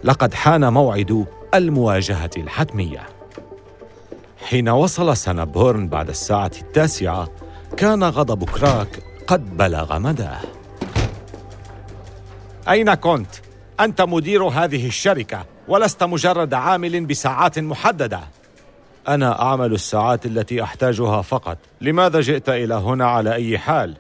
لقد 0.05 0.35
حان 0.35 0.73
موعد 0.73 1.27
المواجهة 1.55 2.31
الحتمية. 2.37 3.07
حين 4.45 4.69
وصل 4.69 5.17
سانابورن 5.17 5.89
بعد 5.89 6.09
الساعة 6.09 6.51
التاسعة 6.61 7.29
كان 7.77 8.05
غضب 8.05 8.45
كراك 8.45 9.03
قد 9.27 9.57
بلغ 9.57 9.99
مداه. 9.99 10.41
أين 12.69 12.95
كنت؟ 12.95 13.29
أنت 13.81 14.03
مدير 14.03 14.45
هذه 14.45 14.87
الشركة 14.87 15.45
ولست 15.69 16.03
مجرد 16.03 16.55
عامل 16.55 17.07
بساعات 17.07 17.59
محددة. 17.59 18.21
أنا 19.09 19.43
أعمل 19.43 19.73
الساعات 19.73 20.27
التي 20.27 20.63
أحتاجها 20.63 21.23
فقط. 21.23 21.59
لماذا 21.81 22.21
جئت 22.21 22.49
إلى 22.49 22.75
هنا 22.75 23.07
على 23.07 23.35
أي 23.35 23.59
حال؟ 23.59 23.97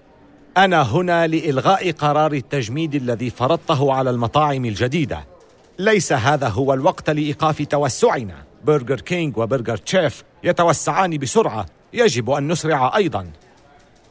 أنا 0.56 0.82
هنا 0.82 1.26
لإلغاء 1.26 1.92
قرار 1.92 2.32
التجميد 2.32 2.94
الذي 2.94 3.30
فرضته 3.30 3.92
على 3.92 4.10
المطاعم 4.10 4.64
الجديدة. 4.64 5.24
ليس 5.78 6.12
هذا 6.12 6.48
هو 6.48 6.74
الوقت 6.74 7.10
لإيقاف 7.10 7.62
توسعنا. 7.62 8.44
برجر 8.64 9.00
كينج 9.00 9.38
وبرجر 9.38 9.76
تشيف 9.76 10.24
يتوسعان 10.44 11.18
بسرعة. 11.18 11.66
يجب 11.92 12.30
أن 12.30 12.48
نسرع 12.48 12.96
أيضا. 12.96 13.30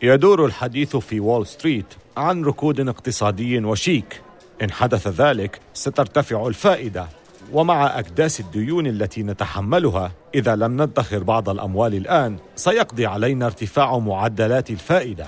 يدور 0.02 0.46
الحديث 0.46 0.96
في 0.96 1.20
وول 1.20 1.48
ستريت 1.48 1.86
عن 2.18 2.44
ركود 2.44 2.90
اقتصادي 2.90 3.66
وشيك. 3.66 4.22
إن 4.62 4.72
حدث 4.72 5.08
ذلك 5.08 5.60
سترتفع 5.74 6.48
الفائدة. 6.48 7.08
ومع 7.54 8.00
أكداس 8.00 8.40
الديون 8.40 8.88
التي 8.88 9.24
نتحملها 9.24 10.12
إذا 10.36 10.56
لم 10.56 10.82
ندخر 10.82 11.24
بعض 11.24 11.50
الأموال 11.50 11.96
الآن 11.96 12.38
سيقضي 12.56 13.06
علينا 13.06 13.46
ارتفاع 13.46 13.98
معدلات 13.98 14.70
الفائدة. 14.70 15.28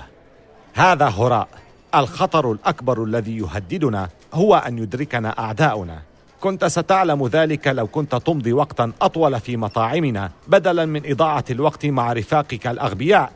هذا 0.74 1.06
هراء. 1.06 1.48
الخطر 1.94 2.52
الأكبر 2.52 3.04
الذي 3.04 3.38
يهددنا 3.38 4.08
هو 4.34 4.54
أن 4.54 4.78
يدركنا 4.78 5.38
أعداؤنا. 5.38 5.98
كنت 6.40 6.64
ستعلم 6.64 7.26
ذلك 7.26 7.68
لو 7.68 7.86
كنت 7.86 8.14
تمضي 8.14 8.52
وقتا 8.52 8.92
أطول 9.02 9.40
في 9.40 9.56
مطاعمنا 9.56 10.30
بدلا 10.48 10.84
من 10.86 11.10
إضاعة 11.10 11.44
الوقت 11.50 11.86
مع 11.86 12.12
رفاقك 12.12 12.66
الأغبياء. 12.66 13.32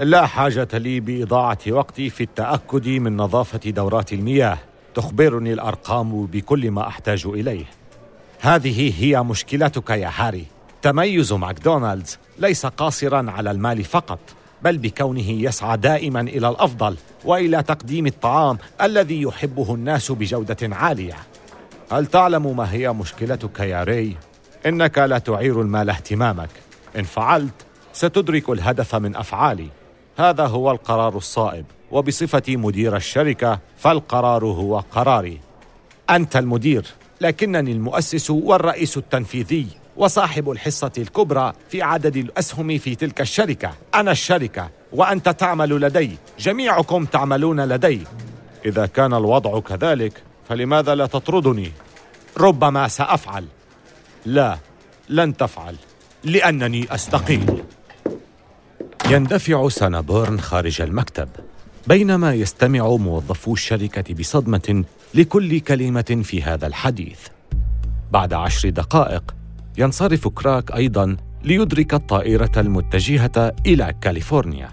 لا 0.00 0.26
حاجة 0.26 0.68
لي 0.72 1.00
بإضاعة 1.00 1.58
وقتي 1.68 2.10
في 2.10 2.22
التأكد 2.22 2.88
من 2.88 3.16
نظافة 3.16 3.70
دورات 3.70 4.12
المياه. 4.12 4.58
تخبرني 4.96 5.52
الأرقام 5.52 6.26
بكل 6.26 6.70
ما 6.70 6.88
أحتاج 6.88 7.26
إليه. 7.26 7.64
هذه 8.40 9.04
هي 9.04 9.22
مشكلتك 9.22 9.90
يا 9.90 10.10
هاري. 10.16 10.46
تميز 10.82 11.32
ماكدونالدز 11.32 12.18
ليس 12.38 12.66
قاصرا 12.66 13.30
على 13.30 13.50
المال 13.50 13.84
فقط 13.84 14.18
بل 14.62 14.78
بكونه 14.78 15.30
يسعى 15.30 15.76
دائما 15.76 16.20
إلى 16.20 16.48
الأفضل 16.48 16.96
وإلى 17.24 17.62
تقديم 17.62 18.06
الطعام 18.06 18.58
الذي 18.82 19.22
يحبه 19.22 19.74
الناس 19.74 20.12
بجودة 20.12 20.76
عالية. 20.76 21.16
هل 21.92 22.06
تعلم 22.06 22.56
ما 22.56 22.72
هي 22.72 22.92
مشكلتك 22.92 23.60
يا 23.60 23.84
ري؟ 23.84 24.16
إنك 24.66 24.98
لا 24.98 25.18
تعير 25.18 25.60
المال 25.60 25.90
اهتمامك. 25.90 26.50
إن 26.98 27.02
فعلت 27.02 27.66
ستدرك 27.92 28.48
الهدف 28.50 28.94
من 28.94 29.16
أفعالي. 29.16 29.68
هذا 30.18 30.46
هو 30.46 30.70
القرار 30.70 31.16
الصائب. 31.16 31.64
وبصفتي 31.90 32.56
مدير 32.56 32.96
الشركة 32.96 33.58
فالقرار 33.78 34.44
هو 34.44 34.78
قراري. 34.78 35.40
أنت 36.10 36.36
المدير 36.36 36.86
لكنني 37.20 37.72
المؤسس 37.72 38.30
والرئيس 38.30 38.96
التنفيذي 38.96 39.66
وصاحب 39.96 40.50
الحصة 40.50 40.92
الكبرى 40.98 41.52
في 41.68 41.82
عدد 41.82 42.16
الأسهم 42.16 42.78
في 42.78 42.94
تلك 42.94 43.20
الشركة. 43.20 43.70
أنا 43.94 44.10
الشركة 44.10 44.70
وأنت 44.92 45.28
تعمل 45.28 45.70
لدي. 45.80 46.18
جميعكم 46.38 47.04
تعملون 47.04 47.60
لدي. 47.60 48.00
إذا 48.64 48.86
كان 48.86 49.14
الوضع 49.14 49.60
كذلك 49.60 50.22
فلماذا 50.48 50.94
لا 50.94 51.06
تطردني؟ 51.06 51.72
ربما 52.38 52.88
سأفعل. 52.88 53.44
لا 54.26 54.58
لن 55.08 55.36
تفعل 55.36 55.76
لأنني 56.24 56.94
أستقيل. 56.94 57.64
يندفع 59.10 59.68
سانابورن 59.68 60.40
خارج 60.40 60.82
المكتب. 60.82 61.28
بينما 61.86 62.34
يستمع 62.34 62.96
موظفو 62.96 63.52
الشركة 63.52 64.14
بصدمة 64.14 64.84
لكل 65.14 65.60
كلمة 65.60 66.20
في 66.22 66.42
هذا 66.42 66.66
الحديث. 66.66 67.18
بعد 68.10 68.32
عشر 68.32 68.68
دقائق 68.68 69.34
ينصرف 69.78 70.28
كراك 70.28 70.72
أيضا 70.72 71.16
ليدرك 71.44 71.94
الطائرة 71.94 72.52
المتجهة 72.56 73.52
إلى 73.66 73.94
كاليفورنيا 74.00 74.68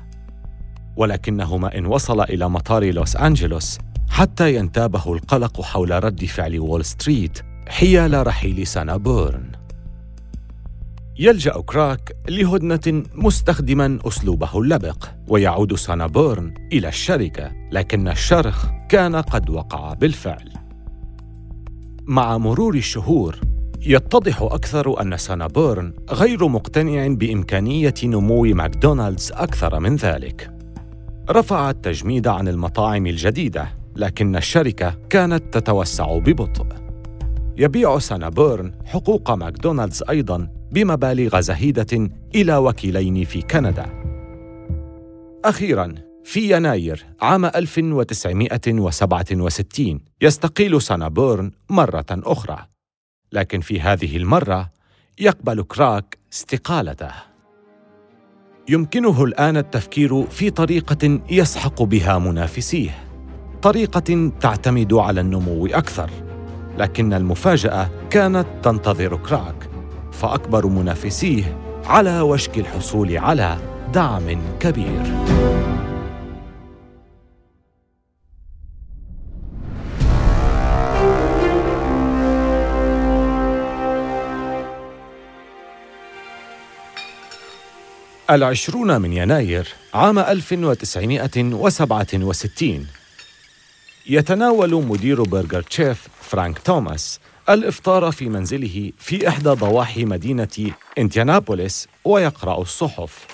ولكنه 0.97 1.57
ما 1.57 1.77
إن 1.77 1.85
وصل 1.85 2.21
إلى 2.21 2.49
مطار 2.49 2.91
لوس 2.91 3.15
أنجلوس 3.15 3.77
حتى 4.09 4.55
ينتابه 4.55 5.13
القلق 5.13 5.61
حول 5.61 6.03
رد 6.03 6.25
فعل 6.25 6.59
وول 6.59 6.85
ستريت 6.85 7.39
حيال 7.67 8.27
رحيل 8.27 8.67
سانا 8.67 8.97
بورن 8.97 9.51
يلجأ 11.19 11.53
كراك 11.65 12.15
لهدنة 12.29 13.03
مستخدما 13.15 13.99
أسلوبه 14.07 14.59
اللبق 14.59 15.05
ويعود 15.27 15.75
سانا 15.75 16.07
بورن 16.07 16.53
إلى 16.73 16.87
الشركة 16.87 17.51
لكن 17.71 18.07
الشرخ 18.07 18.65
كان 18.89 19.15
قد 19.15 19.49
وقع 19.49 19.93
بالفعل. 19.93 20.49
مع 22.03 22.37
مرور 22.37 22.75
الشهور 22.75 23.39
يتضح 23.81 24.41
أكثر 24.41 25.01
أن 25.01 25.17
سانا 25.17 25.47
بورن 25.47 25.93
غير 26.11 26.47
مقتنع 26.47 27.07
بإمكانية 27.07 27.93
نمو 28.03 28.43
ماكدونالدز 28.43 29.31
أكثر 29.31 29.79
من 29.79 29.95
ذلك. 29.95 30.51
رفع 31.29 31.69
التجميد 31.69 32.27
عن 32.27 32.47
المطاعم 32.47 33.07
الجديدة 33.07 33.67
لكن 33.95 34.35
الشركة 34.35 34.97
كانت 35.09 35.57
تتوسع 35.57 36.17
ببطء. 36.17 36.67
يبيع 37.57 37.99
سانابورن 37.99 38.71
حقوق 38.85 39.31
ماكدونالدز 39.31 40.03
أيضاً 40.09 40.62
بمبالغ 40.73 41.39
زهيدة 41.39 42.09
إلى 42.35 42.57
وكيلين 42.57 43.25
في 43.25 43.41
كندا. 43.41 43.85
أخيراً 45.45 45.95
في 46.23 46.55
يناير 46.55 47.05
عام 47.21 47.45
1967 47.45 49.99
يستقيل 50.21 50.81
سانابورن 50.81 51.51
مرة 51.69 52.05
أخرى. 52.11 52.57
لكن 53.31 53.61
في 53.61 53.81
هذه 53.81 54.17
المرة 54.17 54.69
يقبل 55.19 55.63
كراك 55.63 56.17
استقالته. 56.33 57.11
يمكنه 58.69 59.23
الآن 59.23 59.57
التفكير 59.57 60.23
في 60.23 60.49
طريقة 60.49 61.19
يسحق 61.31 61.83
بها 61.83 62.19
منافسيه 62.19 63.03
طريقة 63.61 64.31
تعتمد 64.39 64.93
على 64.93 65.21
النمو 65.21 65.65
أكثر 65.65 66.09
لكن 66.77 67.13
المفاجأة 67.13 67.89
كانت 68.09 68.47
تنتظر 68.63 69.17
كراك. 69.17 69.72
فأكبر 70.21 70.67
منافسيه 70.67 71.57
على 71.85 72.21
وشك 72.21 72.57
الحصول 72.57 73.17
على 73.17 73.57
دعم 73.93 74.41
كبير. 74.59 75.03
العشرون 88.29 89.01
من 89.01 89.13
يناير 89.13 89.67
عام 89.93 90.19
1967 90.19 92.87
يتناول 94.09 94.85
مدير 94.85 95.23
برجر 95.23 95.61
تشيف 95.61 96.07
فرانك 96.21 96.59
توماس 96.59 97.19
الإفطار 97.49 98.11
في 98.11 98.29
منزله 98.29 98.91
في 98.97 99.27
إحدى 99.27 99.49
ضواحي 99.49 100.05
مدينة 100.05 100.71
انتيانابوليس 100.97 101.87
ويقرأ 102.05 102.61
الصحف. 102.61 103.27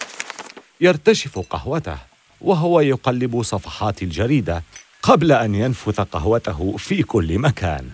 يرتشف 0.82 1.40
قهوته 1.40 1.98
وهو 2.42 2.80
يقلب 2.80 3.42
صفحات 3.42 4.04
الجريدة 4.04 4.64
قبل 5.02 5.32
أن 5.32 5.56
ينفث 5.56 6.02
قهوته 6.02 6.78
في 6.78 7.04
كل 7.04 7.40
مكان. 7.40 7.90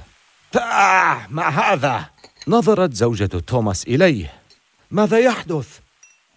تاه 0.52 1.28
ما 1.30 1.48
هذا؟ 1.48 2.10
نظرت 2.48 2.94
زوجة 2.94 3.26
توماس 3.26 3.84
إليه. 3.84 4.34
ماذا 4.92 5.20
يحدث؟ 5.20 5.80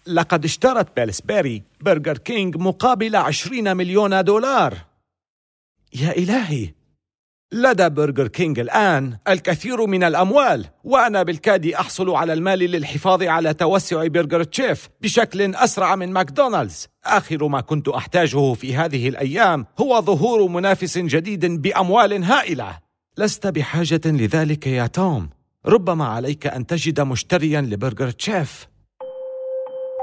لقد 0.07 0.45
اشترت 0.45 0.95
بيلسبيري 0.95 1.63
برجر 1.81 2.17
كينج 2.17 2.57
مقابل 2.57 3.15
عشرين 3.15 3.77
مليون 3.77 4.23
دولار. 4.23 4.77
يا 5.93 6.17
إلهي! 6.17 6.78
لدى 7.53 7.89
برجر 7.89 8.27
كينج 8.27 8.59
الآن 8.59 9.17
الكثير 9.27 9.85
من 9.85 10.03
الأموال 10.03 10.65
وأنا 10.83 11.23
بالكاد 11.23 11.67
أحصل 11.67 12.09
على 12.09 12.33
المال 12.33 12.59
للحفاظ 12.59 13.23
على 13.23 13.53
توسع 13.53 14.07
برجر 14.07 14.43
تشيف 14.43 14.89
بشكل 15.01 15.55
أسرع 15.55 15.95
من 15.95 16.13
ماكدونالدز. 16.13 16.87
آخر 17.05 17.47
ما 17.47 17.61
كنت 17.61 17.87
أحتاجه 17.87 18.53
في 18.53 18.75
هذه 18.75 19.09
الأيام 19.09 19.65
هو 19.79 20.01
ظهور 20.01 20.47
منافس 20.47 20.97
جديد 20.97 21.45
بأموال 21.45 22.23
هائلة. 22.23 22.77
لست 23.17 23.47
بحاجة 23.47 24.01
لذلك 24.05 24.67
يا 24.67 24.87
توم. 24.87 25.29
ربما 25.65 26.05
عليك 26.05 26.47
أن 26.47 26.67
تجد 26.67 27.01
مشتريا 27.01 27.61
لبرجر 27.61 28.11
تشيف. 28.11 28.67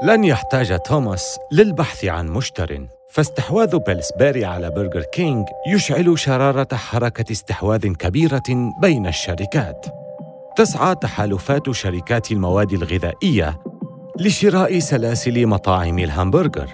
لن 0.03 0.25
يحتاج 0.25 0.79
توماس 0.79 1.39
للبحث 1.53 2.05
عن 2.05 2.29
مشتر 2.29 2.87
فاستحواذ 3.11 3.79
بيلسبيري 3.79 4.45
على 4.45 4.71
برجر 4.71 5.03
كينج 5.03 5.47
يشعل 5.69 6.19
شرارة 6.19 6.77
حركة 6.77 7.33
استحواذ 7.33 7.87
كبيرة 7.87 8.43
بين 8.81 9.07
الشركات. 9.07 9.87
تسعى 10.57 10.95
تحالفات 10.95 11.71
شركات 11.71 12.33
المواد 12.33 12.73
الغذائية 12.73 13.59
لشراء 14.21 14.79
سلاسل 14.79 15.47
مطاعم 15.47 15.99
الهامبرجر، 15.99 16.71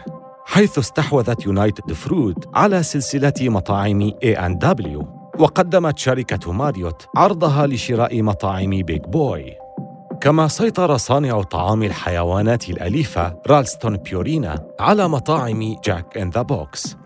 حيث 0.47 0.79
استحوذت 0.79 1.47
يونايتد 1.47 1.93
فروت 1.93 2.49
على 2.55 2.83
سلسلة 2.83 3.35
مطاعم 3.41 4.11
A&W، 4.11 5.05
وقدمت 5.39 5.99
شركة 5.99 6.53
ماريوت 6.53 7.07
عرضها 7.17 7.67
لشراء 7.67 8.23
مطاعم 8.23 8.71
بيج 8.71 9.03
بوي. 9.05 9.62
كما 10.23 10.49
سيطر 10.49 10.97
صانع 10.97 11.43
طعام 11.43 11.83
الحيوانات 11.83 12.71
الأليفة 12.71 13.37
رالستون 13.47 13.97
بيورينا 13.97 14.67
على 14.81 15.09
مطاعم 15.09 15.77
جاك 15.85 16.19
إن 16.19 16.31
ذا 16.31 16.43
بوكس. 16.43 16.97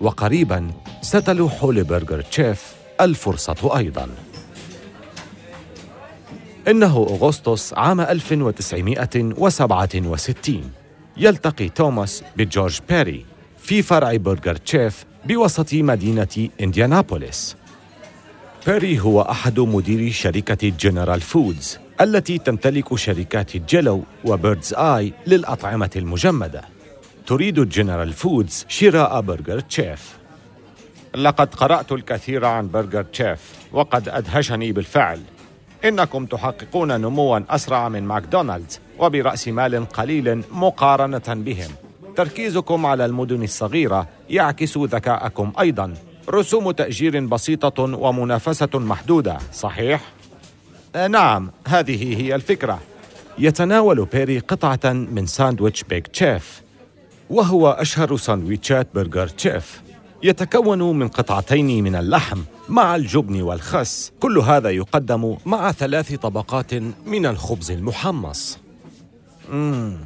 وقريبا 0.00 0.70
ستلوح 1.02 1.64
لبرجر 1.64 2.20
تشيف 2.20 2.74
الفرصة 3.00 3.76
أيضا. 3.76 4.08
إنه 6.68 7.06
أغسطس 7.10 7.74
عام 7.74 8.00
1967 8.00 10.72
يلتقي 11.16 11.68
توماس 11.68 12.24
بجورج 12.36 12.78
بيري 12.88 13.26
في 13.58 13.82
فرع 13.82 14.16
برجر 14.16 14.56
تشيف 14.56 15.04
بوسط 15.24 15.74
مدينة 15.74 16.48
إنديانابوليس. 16.60 17.56
بيري 18.66 19.00
هو 19.00 19.22
أحد 19.22 19.60
مديري 19.60 20.10
شركة 20.10 20.68
جنرال 20.68 21.20
فودز. 21.20 21.78
التي 22.00 22.38
تمتلك 22.38 22.94
شركات 22.94 23.56
جيلو 23.56 24.02
وبيردز 24.24 24.74
آي 24.74 25.12
للأطعمة 25.26 25.90
المجمدة. 25.96 26.62
تريد 27.26 27.68
جنرال 27.68 28.12
فودز 28.12 28.66
شراء 28.68 29.20
برجر 29.20 29.60
تشيف 29.60 30.18
لقد 31.14 31.54
قرأت 31.54 31.92
الكثير 31.92 32.44
عن 32.44 32.70
برجر 32.70 33.02
تشيف 33.02 33.40
وقد 33.72 34.08
أدهشني 34.08 34.72
بالفعل. 34.72 35.20
إنكم 35.84 36.26
تحققون 36.26 37.00
نموا 37.00 37.40
أسرع 37.50 37.88
من 37.88 38.02
ماكدونالدز 38.02 38.80
وبرأس 38.98 39.48
مال 39.48 39.88
قليل 39.88 40.42
مقارنة 40.52 41.22
بهم. 41.28 41.70
تركيزكم 42.16 42.86
على 42.86 43.04
المدن 43.04 43.42
الصغيرة 43.42 44.08
يعكس 44.30 44.78
ذكاءكم 44.78 45.52
أيضا. 45.60 45.94
رسوم 46.30 46.70
تأجير 46.70 47.26
بسيطة 47.26 47.82
ومنافسة 47.82 48.70
محدودة 48.74 49.38
صحيح؟ 49.52 50.17
آه، 50.98 51.06
نعم 51.06 51.50
هذه 51.68 52.22
هي 52.22 52.34
الفكرة. 52.34 52.80
يتناول 53.38 54.04
بيري 54.04 54.38
قطعة 54.38 54.92
من 54.92 55.26
ساندويتش 55.26 55.82
بيك 55.82 56.06
تشيف 56.06 56.62
وهو 57.30 57.70
أشهر 57.70 58.16
ساندويتشات 58.16 58.88
برجر 58.94 59.28
تشيف. 59.28 59.82
يتكون 60.22 60.98
من 60.98 61.08
قطعتين 61.08 61.84
من 61.84 61.96
اللحم 61.96 62.40
مع 62.68 62.96
الجبن 62.96 63.42
والخس. 63.42 64.12
كل 64.20 64.38
هذا 64.38 64.70
يقدم 64.70 65.36
مع 65.46 65.72
ثلاث 65.72 66.14
طبقات 66.14 66.74
من 67.06 67.26
الخبز 67.26 67.70
المحمص. 67.70 68.58
مم. 69.52 69.96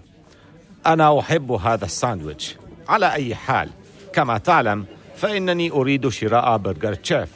أنا 0.86 1.20
أحب 1.20 1.52
هذا 1.52 1.84
الساندويتش. 1.84 2.56
على 2.88 3.12
أي 3.12 3.34
حال 3.34 3.68
كما 4.12 4.38
تعلم 4.38 4.84
فإنني 5.16 5.70
أريد 5.70 6.08
شراء 6.08 6.56
برجر 6.56 6.94
تشيف. 6.94 7.28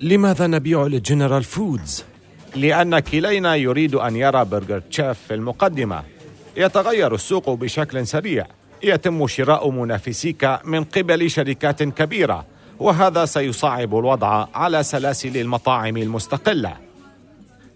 لماذا 0.00 0.46
نبيع 0.46 0.86
لجنرال 0.86 1.44
فودز؟ 1.44 2.04
لأن 2.58 2.98
كلينا 2.98 3.54
يريد 3.54 3.94
أن 3.94 4.16
يرى 4.16 4.44
برجر 4.44 4.80
تشيف 4.80 5.18
في 5.28 5.34
المقدمة. 5.34 6.02
يتغير 6.56 7.14
السوق 7.14 7.50
بشكل 7.50 8.06
سريع. 8.06 8.46
يتم 8.82 9.26
شراء 9.26 9.70
منافسيك 9.70 10.58
من 10.64 10.84
قبل 10.84 11.30
شركات 11.30 11.82
كبيرة 11.82 12.44
وهذا 12.78 13.24
سيصعب 13.24 13.98
الوضع 13.98 14.46
على 14.54 14.82
سلاسل 14.82 15.36
المطاعم 15.36 15.96
المستقلة. 15.96 16.76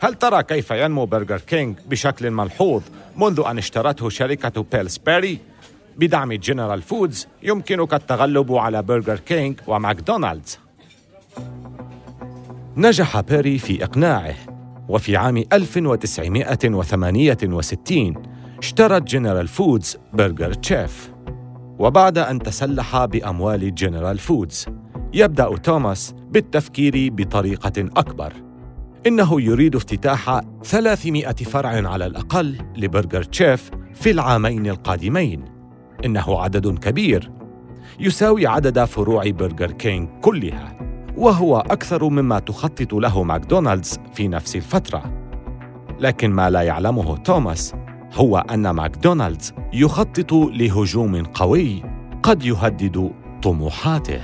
هل 0.01 0.15
ترى 0.15 0.43
كيف 0.43 0.71
ينمو 0.71 1.05
برجر 1.07 1.39
كينج 1.39 1.77
بشكل 1.87 2.31
ملحوظ 2.31 2.83
منذ 3.17 3.43
أن 3.47 3.59
اشترته 3.59 4.09
شركة 4.09 4.65
بيلسبيري؟ 4.73 5.39
بدعم 5.97 6.33
جنرال 6.33 6.83
فودز 6.83 7.27
يمكنك 7.43 7.95
التغلب 7.95 8.55
على 8.55 8.83
برجر 8.83 9.19
كينج 9.19 9.61
وماكدونالدز. 9.67 10.59
نجح 12.77 13.21
بيري 13.21 13.59
في 13.59 13.85
إقناعه. 13.85 14.52
وفي 14.93 15.17
عام 15.17 15.45
1968 15.53 18.15
اشترت 18.59 19.03
جنرال 19.03 19.49
فودز 19.49 19.99
برجر 20.13 20.53
تشيف. 20.53 21.13
وبعد 21.79 22.19
أن 22.19 22.39
تسلح 22.39 23.05
بأموال 23.05 23.75
جنرال 23.75 24.19
فودز 24.19 24.67
يبدأ 25.15 25.57
توماس 25.57 26.15
بالتفكير 26.31 27.09
بطريقة 27.13 27.91
أكبر. 27.97 28.33
إنه 29.07 29.41
يريد 29.41 29.77
افتتاح 29.77 30.41
300 30.65 31.33
فرع 31.33 31.89
على 31.89 32.07
الأقل 32.07 32.59
لبرجر 32.77 33.23
تشيف 33.23 33.71
في 33.95 34.11
العامين 34.11 34.67
القادمين. 34.67 35.45
إنه 36.05 36.41
عدد 36.41 36.79
كبير 36.79 37.31
يساوي 38.01 38.47
عدد 38.47 38.85
فروع 38.85 39.31
برجر 39.31 39.73
كينج 39.73 40.09
كلها. 40.21 40.92
وهو 41.17 41.59
أكثر 41.59 42.09
مما 42.09 42.39
تخطط 42.39 42.93
له 42.93 43.23
ماكدونالدز 43.23 43.99
في 44.15 44.29
نفس 44.29 44.57
الفترة. 44.57 45.13
لكن 46.01 46.31
ما 46.31 46.51
لا 46.51 46.63
يعلمه 46.63 47.17
توماس 47.17 47.75
هو 48.13 48.39
أن 48.39 48.71
ماكدونالدز 48.71 49.53
يخطط 49.73 50.33
لهجوم 50.33 51.25
قوي 51.25 51.83
قد 52.23 52.45
يهدد 52.45 53.13
طموحاته. 53.43 54.21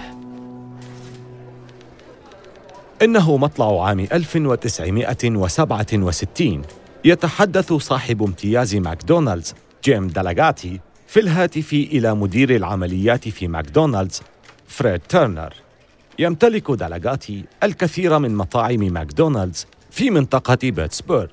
إنه 3.03 3.37
مطلع 3.37 3.87
عام 3.87 4.01
1967 4.01 6.62
يتحدث 7.05 7.72
صاحب 7.72 8.22
امتياز 8.22 8.77
ماكدونالدز 8.77 9.55
جيم 9.85 10.07
دالاغاتي 10.07 10.81
في 11.07 11.20
الهاتف 11.20 11.72
إلى 11.72 12.14
مدير 12.14 12.57
العمليات 12.57 13.29
في 13.29 13.48
ماكدونالدز 13.48 14.22
فريد 14.66 15.01
تيرنر. 15.01 15.55
يمتلك 16.20 16.70
دالاغاتي 16.70 17.44
الكثير 17.62 18.18
من 18.18 18.35
مطاعم 18.35 18.81
ماكدونالدز 18.81 19.66
في 19.90 20.11
منطقة 20.11 20.59
بيتسبورغ. 20.62 21.28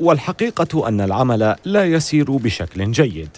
والحقيقة 0.00 0.88
أن 0.88 1.00
العمل 1.00 1.56
لا 1.64 1.84
يسير 1.84 2.30
بشكل 2.30 2.90
جيد. 2.90 3.28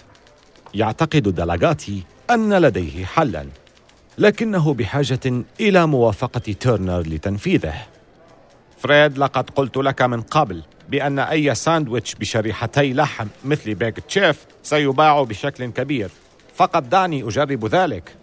يعتقد 0.73 1.35
دالاغاتي 1.35 2.03
أن 2.29 2.53
لديه 2.53 3.05
حلاً 3.05 3.45
لكنه 4.17 4.73
بحاجة 4.73 5.43
إلى 5.59 5.87
موافقة 5.87 6.39
تيرنر 6.39 6.99
لتنفيذه. 6.99 7.75
فريد 8.77 9.17
لقد 9.17 9.49
قلت 9.49 9.77
لك 9.77 10.01
من 10.01 10.21
قبل 10.21 10.63
بأن 10.89 11.19
أي 11.19 11.55
ساندويتش 11.55 12.15
بشريحتي 12.15 12.93
لحم 12.93 13.27
مثل 13.45 13.75
بيك 13.75 13.99
تشيف 13.99 14.45
سيباع 14.63 15.23
بشكل 15.23 15.65
كبير. 15.65 16.09
فقط 16.55 16.83
دعني 16.83 17.23
أجرب 17.23 17.65
ذلك. 17.65 18.15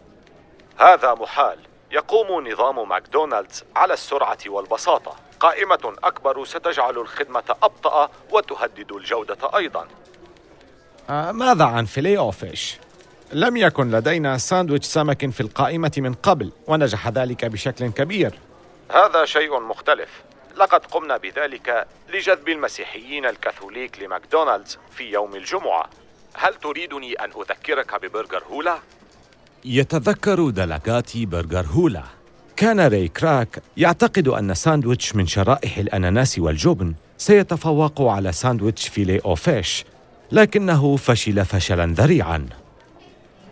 هذا 0.78 1.14
محال. 1.14 1.67
يقوم 1.90 2.48
نظام 2.48 2.88
ماكدونالدز 2.88 3.64
على 3.76 3.94
السرعة 3.94 4.38
والبساطة. 4.46 5.16
قائمة 5.40 5.94
أكبر 6.04 6.44
ستجعل 6.44 6.98
الخدمة 6.98 7.56
أبطأ 7.62 8.10
وتهدد 8.30 8.92
الجودة 8.92 9.56
أيضا. 9.56 9.88
آه 11.10 11.32
ماذا 11.32 11.64
عن 11.64 11.84
فيلي 11.84 12.18
أو 12.18 12.30
فيش؟ 12.30 12.76
لم 13.32 13.56
يكن 13.56 13.90
لدينا 13.90 14.38
ساندويتش 14.38 14.86
سمك 14.86 15.30
في 15.30 15.40
القائمة 15.40 15.92
من 15.96 16.14
قبل 16.14 16.52
ونجح 16.66 17.08
ذلك 17.08 17.44
بشكل 17.44 17.90
كبير. 17.90 18.38
هذا 18.90 19.24
شيء 19.24 19.60
مختلف. 19.60 20.08
لقد 20.56 20.86
قمنا 20.86 21.16
بذلك 21.16 21.86
لجذب 22.08 22.48
المسيحيين 22.48 23.26
الكاثوليك 23.26 24.02
لماكدونالدز 24.02 24.78
في 24.90 25.12
يوم 25.12 25.34
الجمعة. 25.34 25.90
هل 26.34 26.54
تريدني 26.54 27.12
أن 27.12 27.30
أذكرك 27.30 27.94
ببرجر 27.94 28.42
هولا؟ 28.50 28.78
يتذكر 29.64 30.50
دلاغاتي 30.50 31.26
برجر 31.26 31.66
هولا. 31.66 32.02
كان 32.56 32.80
راي 32.80 33.08
كروك 33.08 33.62
يعتقد 33.76 34.28
أن 34.28 34.54
ساندويتش 34.54 35.16
من 35.16 35.26
شرائح 35.26 35.78
الأناناس 35.78 36.38
والجبن 36.38 36.94
سيتفوق 37.18 38.02
على 38.02 38.32
ساندويتش 38.32 38.88
فيلي 38.88 39.20
أو 39.24 39.34
فيش 39.34 39.84
لكنه 40.32 40.96
فشل 40.96 41.44
فشلا 41.44 41.86
ذريعا. 41.86 42.46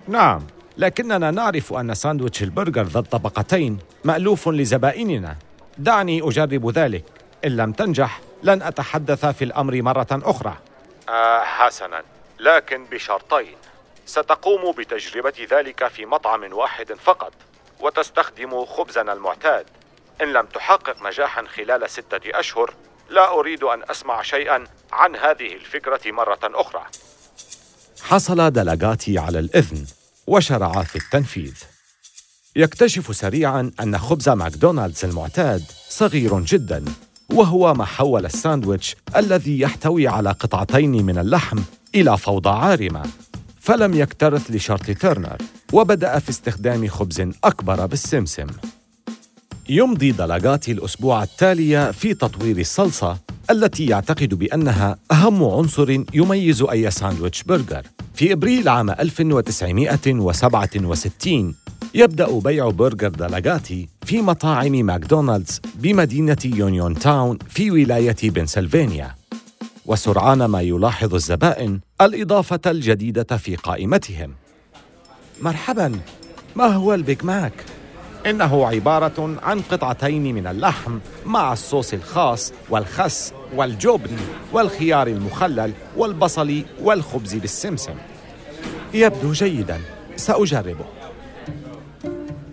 نعم 0.09 0.43
لكننا 0.79 1.31
نعرف 1.31 1.73
أن 1.73 1.95
ساندويتش 1.95 2.43
البرجر 2.43 2.83
ذا 2.83 2.99
الطبقتين 2.99 3.79
مألوف 4.05 4.49
لزبائننا. 4.49 5.37
دعني 5.79 6.29
أجرب 6.29 6.71
ذلك. 6.71 7.05
إن 7.45 7.57
لم 7.57 7.73
تنجح 7.73 8.21
لن 8.43 8.63
أتحدث 8.63 9.27
في 9.27 9.45
الأمر 9.45 9.83
مرة 9.83 10.07
أخرى. 10.13 10.57
آه 11.09 11.41
حسنا. 11.45 12.03
لكن 12.41 12.85
بشرطين. 12.93 13.57
ستقوم 14.07 14.73
بتجربة 14.73 15.47
ذلك 15.51 15.89
في 15.89 16.07
مطعم 16.07 16.53
واحد 16.53 16.93
فقط 16.93 17.33
وتستخدم 17.81 18.65
خبزنا 18.65 19.13
المعتاد. 19.13 19.67
إن 20.23 20.33
لم 20.33 20.47
تحقق 20.47 21.07
نجاحا 21.07 21.45
خلال 21.47 21.91
ستة 21.91 22.21
أشهر 22.25 22.75
لا 23.11 23.33
أريد 23.33 23.63
أن 23.63 23.83
أسمع 23.91 24.23
شيئا 24.23 24.65
عن 24.93 25.17
هذه 25.17 25.53
الفكرة 25.55 26.01
مرة 26.13 26.39
أخرى. 26.45 26.83
حصل 28.03 28.51
دلغاتي 28.51 29.19
على 29.19 29.39
الإذن 29.39 29.87
وشرع 30.27 30.83
في 30.83 30.97
التنفيذ. 30.97 31.55
يكتشف 32.57 33.17
سريعا 33.17 33.73
أن 33.81 33.99
خبز 33.99 34.29
ماكدونالدز 34.29 35.05
المعتاد 35.05 35.63
صغير 35.89 36.41
جدا 36.41 36.85
وهو 37.33 37.75
ما 37.75 37.85
حول 37.85 38.27
الساندويتش 38.27 38.97
الذي 39.17 39.61
يحتوي 39.61 40.09
على 40.09 40.31
قطعتين 40.31 41.07
من 41.07 41.19
اللحم 41.19 41.59
إلى 41.95 42.19
فوضى 42.19 42.51
عارمة. 42.51 43.03
فلم 43.67 43.95
يكترث 43.95 44.51
لشرط 44.51 44.91
تيرنر 44.91 45.37
وبدأ 45.73 46.19
في 46.19 46.31
استخدام 46.31 46.89
خبز 46.89 47.21
أكبر 47.45 47.87
بالسمسم. 47.87 48.47
يمضي 49.69 50.13
دلاغاتي 50.13 50.73
الأسبوع 50.73 51.23
التالي 51.23 51.93
في 51.93 52.15
تطوير 52.15 52.59
الصلصة 52.59 53.19
التي 53.51 53.87
يعتقد 53.87 54.35
بأنها 54.35 54.99
أهم 55.13 55.45
عنصر 55.45 55.91
يميز 56.15 56.63
أي 56.63 56.91
ساندويتش 56.91 57.43
برجر. 57.43 57.83
في 58.15 58.33
إبريل 58.33 58.69
عام 58.69 58.91
1967 58.91 61.55
يبدأ 61.95 62.39
بيع 62.39 62.71
برجر 62.71 63.09
دلاغاتي 63.09 63.89
في 64.05 64.23
مطاعم 64.23 64.73
ماكدونالدز 64.73 65.61
بمدينة 65.75 66.39
يونيون 66.45 66.95
تاون 66.95 67.39
في 67.49 67.71
ولاية 67.71 68.17
بنسلفانيا. 68.23 69.15
وسرعان 69.87 70.45
ما 70.45 70.61
يلاحظ 70.61 71.15
الزبائن 71.15 71.81
الإضافة 72.01 72.61
الجديدة 72.67 73.37
في 73.37 73.57
قائمتهم. 73.57 74.35
مرحبا 75.43 75.99
ما 76.57 76.67
هو 76.67 76.95
البيج 76.95 77.25
ماك؟ 77.25 77.65
إنه 78.27 78.67
عبارة 78.67 79.37
عن 79.43 79.61
قطعتين 79.61 80.35
من 80.35 80.47
اللحم 80.47 80.99
مع 81.27 81.53
الصوص 81.53 81.93
الخاص 81.93 82.53
والخس 82.71 83.33
والجبن 83.57 84.17
والخيار 84.53 85.07
المخلل 85.07 85.73
والبصل 85.97 86.63
والخبز 86.83 87.35
بالسمسم. 87.35 87.95
يبدو 88.95 89.33
جيدا 89.33 89.81
سأجربه. 90.17 90.85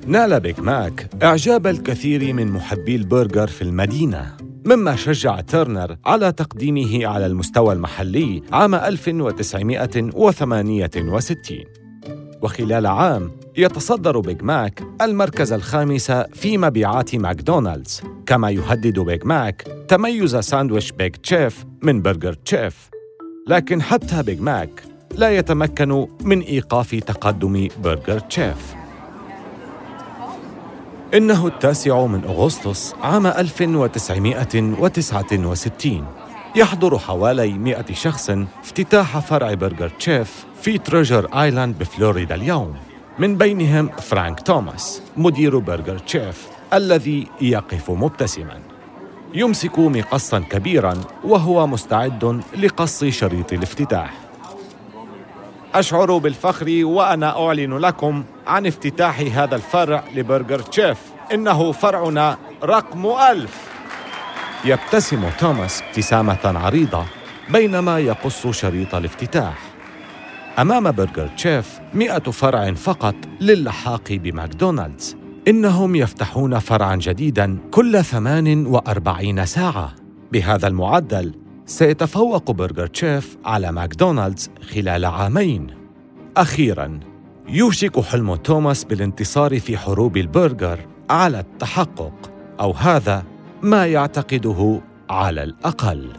نال 0.07 0.39
بيج 0.39 0.59
ماك 0.59 1.09
إعجاب 1.23 1.67
الكثير 1.67 2.33
من 2.33 2.51
محبي 2.51 2.95
البرجر 2.95 3.47
في 3.47 3.61
المدينة. 3.61 4.42
مما 4.65 4.95
شجع 4.95 5.41
تيرنر 5.41 5.97
على 6.05 6.31
تقديمه 6.31 7.07
على 7.07 7.25
المستوى 7.25 7.73
المحلي 7.73 8.41
عام 8.51 8.75
1968 8.75 11.57
وخلال 12.41 12.85
عام 12.85 13.31
يتصدر 13.57 14.19
بيج 14.19 14.43
ماك 14.43 14.83
المركز 15.01 15.53
الخامس 15.53 16.11
في 16.11 16.57
مبيعات 16.57 17.15
ماكدونالدز 17.15 18.01
كما 18.25 18.49
يهدد 18.49 18.99
بيج 18.99 19.25
ماك 19.25 19.67
تميز 19.87 20.35
ساندويش 20.35 20.91
بيج 20.91 21.15
تشيف 21.15 21.65
من 21.81 22.01
برجر 22.01 22.33
تشيف. 22.33 22.89
لكن 23.47 23.81
حتى 23.81 24.23
بيج 24.23 24.41
ماك 24.41 24.83
لا 25.17 25.37
يتمكن 25.37 26.07
من 26.21 26.41
إيقاف 26.41 26.95
تقدم 26.95 27.67
برجر 27.83 28.19
تشيف. 28.19 28.82
إنه 31.13 31.47
التاسع 31.47 32.05
من 32.05 32.23
أغسطس 32.23 32.93
عام 33.01 33.27
1969 33.27 36.05
يحضر 36.55 36.97
حوالي 36.97 37.53
100 37.53 37.85
شخص 37.93 38.29
افتتاح 38.63 39.19
فرع 39.19 39.53
برجر 39.53 39.89
تشيف 39.89 40.45
في 40.61 40.77
تريجر 40.77 41.41
آيلاند 41.41 41.79
بفلوريدا 41.79 42.35
اليوم. 42.35 42.75
من 43.19 43.37
بينهم 43.37 43.89
فرانك 43.89 44.39
توماس 44.39 45.01
مدير 45.17 45.57
برجر 45.57 45.97
تشيف 45.97 46.47
الذي 46.73 47.27
يقف 47.41 47.91
مبتسما. 47.91 48.59
يمسك 49.33 49.79
مقصا 49.79 50.39
كبيرا 50.39 50.93
وهو 51.23 51.67
مستعد 51.67 52.41
لقص 52.57 53.03
شريط 53.03 53.53
الافتتاح. 53.53 54.22
أشعر 55.75 56.17
بالفخر 56.17 56.85
وأنا 56.85 57.45
أعلن 57.47 57.77
لكم 57.77 58.23
عن 58.47 58.65
افتتاح 58.65 59.19
هذا 59.19 59.55
الفرع 59.55 60.03
لبرجر 60.15 60.59
تشيف. 60.59 60.97
إنه 61.33 61.71
فرعنا 61.71 62.37
رقم 62.63 63.05
ألف. 63.05 63.57
يبتسم 64.65 65.29
توماس 65.39 65.81
ابتسامة 65.81 66.39
عريضة 66.45 67.05
بينما 67.49 67.99
يقص 67.99 68.47
شريط 68.47 68.95
الافتتاح. 68.95 69.57
أمام 70.59 70.91
برجر 70.91 71.27
تشيف 71.27 71.79
مئة 71.93 72.31
فرع 72.31 72.73
فقط 72.73 73.15
للحاق 73.41 74.11
بماكدونالدز. 74.11 75.17
إنهم 75.47 75.95
يفتحون 75.95 76.59
فرعا 76.59 76.95
جديدا 76.95 77.57
كل 77.71 78.03
48 78.03 79.45
ساعة. 79.45 79.95
بهذا 80.31 80.67
المعدل 80.67 81.42
سيتفوق 81.65 82.51
برجر 82.51 82.87
تشيف 82.87 83.37
على 83.45 83.71
ماكدونالدز 83.71 84.49
خلال 84.73 85.05
عامين. 85.05 85.67
أخيراً 86.37 86.99
يوشك 87.49 87.99
حلم 87.99 88.35
توماس 88.35 88.83
بالانتصار 88.83 89.59
في 89.59 89.77
حروب 89.77 90.17
البرجر 90.17 90.79
على 91.09 91.39
التحقق 91.39 92.31
أو 92.59 92.71
هذا 92.71 93.23
ما 93.61 93.85
يعتقده 93.85 94.81
على 95.09 95.43
الأقل. 95.43 96.13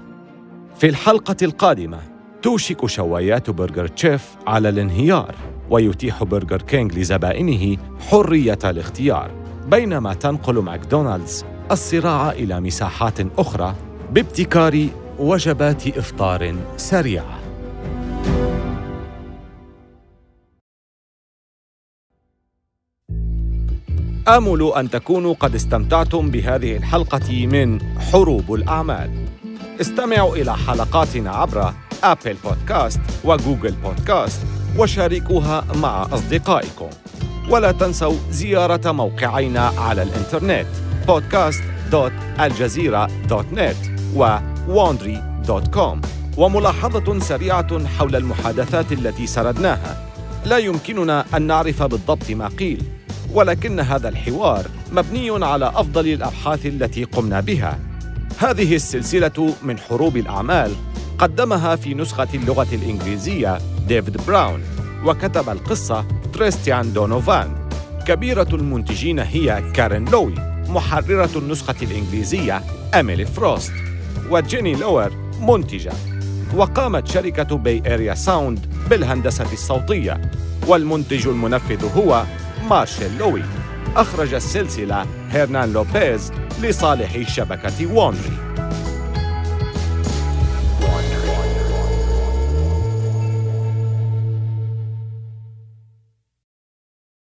في 0.77 0.89
الحلقة 0.89 1.37
القادمة 1.43 1.99
توشك 2.43 2.87
شوايات 2.87 3.51
برجر 3.51 3.87
تشيف 3.87 4.37
على 4.47 4.69
الانهيار 4.69 5.35
ويتيح 5.71 6.23
برجر 6.25 6.63
كينج 6.63 6.99
لزبائنه 6.99 7.77
حرية 8.11 8.59
الاختيار 8.65 9.31
بينما 9.71 10.15
تنقل 10.15 10.59
ماكدونالدز 10.59 11.45
الصراع 11.71 12.31
إلى 12.31 12.61
مساحات 12.61 13.39
أخرى 13.39 13.75
بابتكار 14.13 14.89
وجبات 15.19 15.99
إفطار 15.99 16.55
سريعة 16.77 17.39
آمل 24.29 24.73
أن 24.77 24.91
تكونوا 24.91 25.35
قد 25.35 25.55
استمتعتم 25.55 26.31
بهذه 26.31 26.77
الحلقة 26.77 27.47
من 27.47 27.81
حروب 27.99 28.55
الأعمال. 28.55 29.11
استمعوا 29.81 30.37
إلى 30.37 30.57
حلقاتنا 30.57 31.31
عبر 31.31 31.73
أبل 32.03 32.37
بودكاست 32.45 33.01
وجوجل 33.25 33.73
بودكاست 33.73 34.43
وشاركوها 34.79 35.65
مع 35.75 36.03
أصدقائكم. 36.03 36.91
ولا 37.51 37.73
تنسوا 37.73 38.17
زيارة 38.31 38.93
موقعينا 38.93 39.61
على 39.61 40.03
الإنترنت 40.03 40.67
podcast.aljazeera.net 41.07 43.77
و 44.17 44.39
wandry.com 44.69 45.99
وملاحظة 46.37 47.19
سريعة 47.19 47.87
حول 47.87 48.17
المحادثات 48.17 48.93
التي 48.93 49.27
سردناها. 49.27 50.11
لا 50.45 50.59
يمكننا 50.59 51.25
أن 51.37 51.43
نعرف 51.43 51.83
بالضبط 51.83 52.31
ما 52.31 52.49
قيل 52.49 52.83
ولكن 53.33 53.81
هذا 53.81 54.09
الحوار 54.09 54.67
مبني 54.93 55.45
على 55.45 55.69
أفضل 55.75 56.09
الأبحاث 56.09 56.67
التي 56.67 57.05
قمنا 57.05 57.41
بها. 57.41 57.79
هذه 58.39 58.75
السلسلة 58.75 59.55
من 59.63 59.79
حروب 59.79 60.17
الأعمال 60.17 60.73
قدمها 61.19 61.77
في 61.77 61.95
نسخة 61.95 62.29
اللغة 62.35 62.69
الإنجليزية 62.73 63.59
ديفيد 63.89 64.17
براون 64.27 64.63
وكتب 65.05 65.49
القصة 65.49 66.05
تريستيان 66.33 66.93
دونوفان. 66.93 67.69
كبيرة 68.07 68.49
المنتجين 68.53 69.19
هي 69.19 69.63
كارين 69.75 70.05
لوي 70.05 70.35
محررة 70.69 71.31
النسخة 71.37 71.77
الإنجليزية 71.83 72.63
اميلي 72.95 73.27
فروست. 73.27 73.73
وجيني 74.31 74.75
لوير 74.75 75.11
منتجة. 75.41 75.93
وقامت 76.57 77.09
شركة 77.09 77.57
بي 77.57 77.83
اريا 77.87 78.15
ساوند 78.15 78.67
بالهندسة 78.91 79.53
الصوتية 79.53 80.21
والمنتج 80.67 81.29
المنفذ 81.29 81.97
هو 81.97 82.25
مارشيل 82.71 83.19
لوي. 83.19 83.43
أخرج 83.97 84.35
السلسلة 84.35 85.07
هيرنان 85.31 85.73
لوبيز 85.73 86.33
لصالح 86.63 87.29
شبكة 87.29 87.95
وندري. 87.95 88.54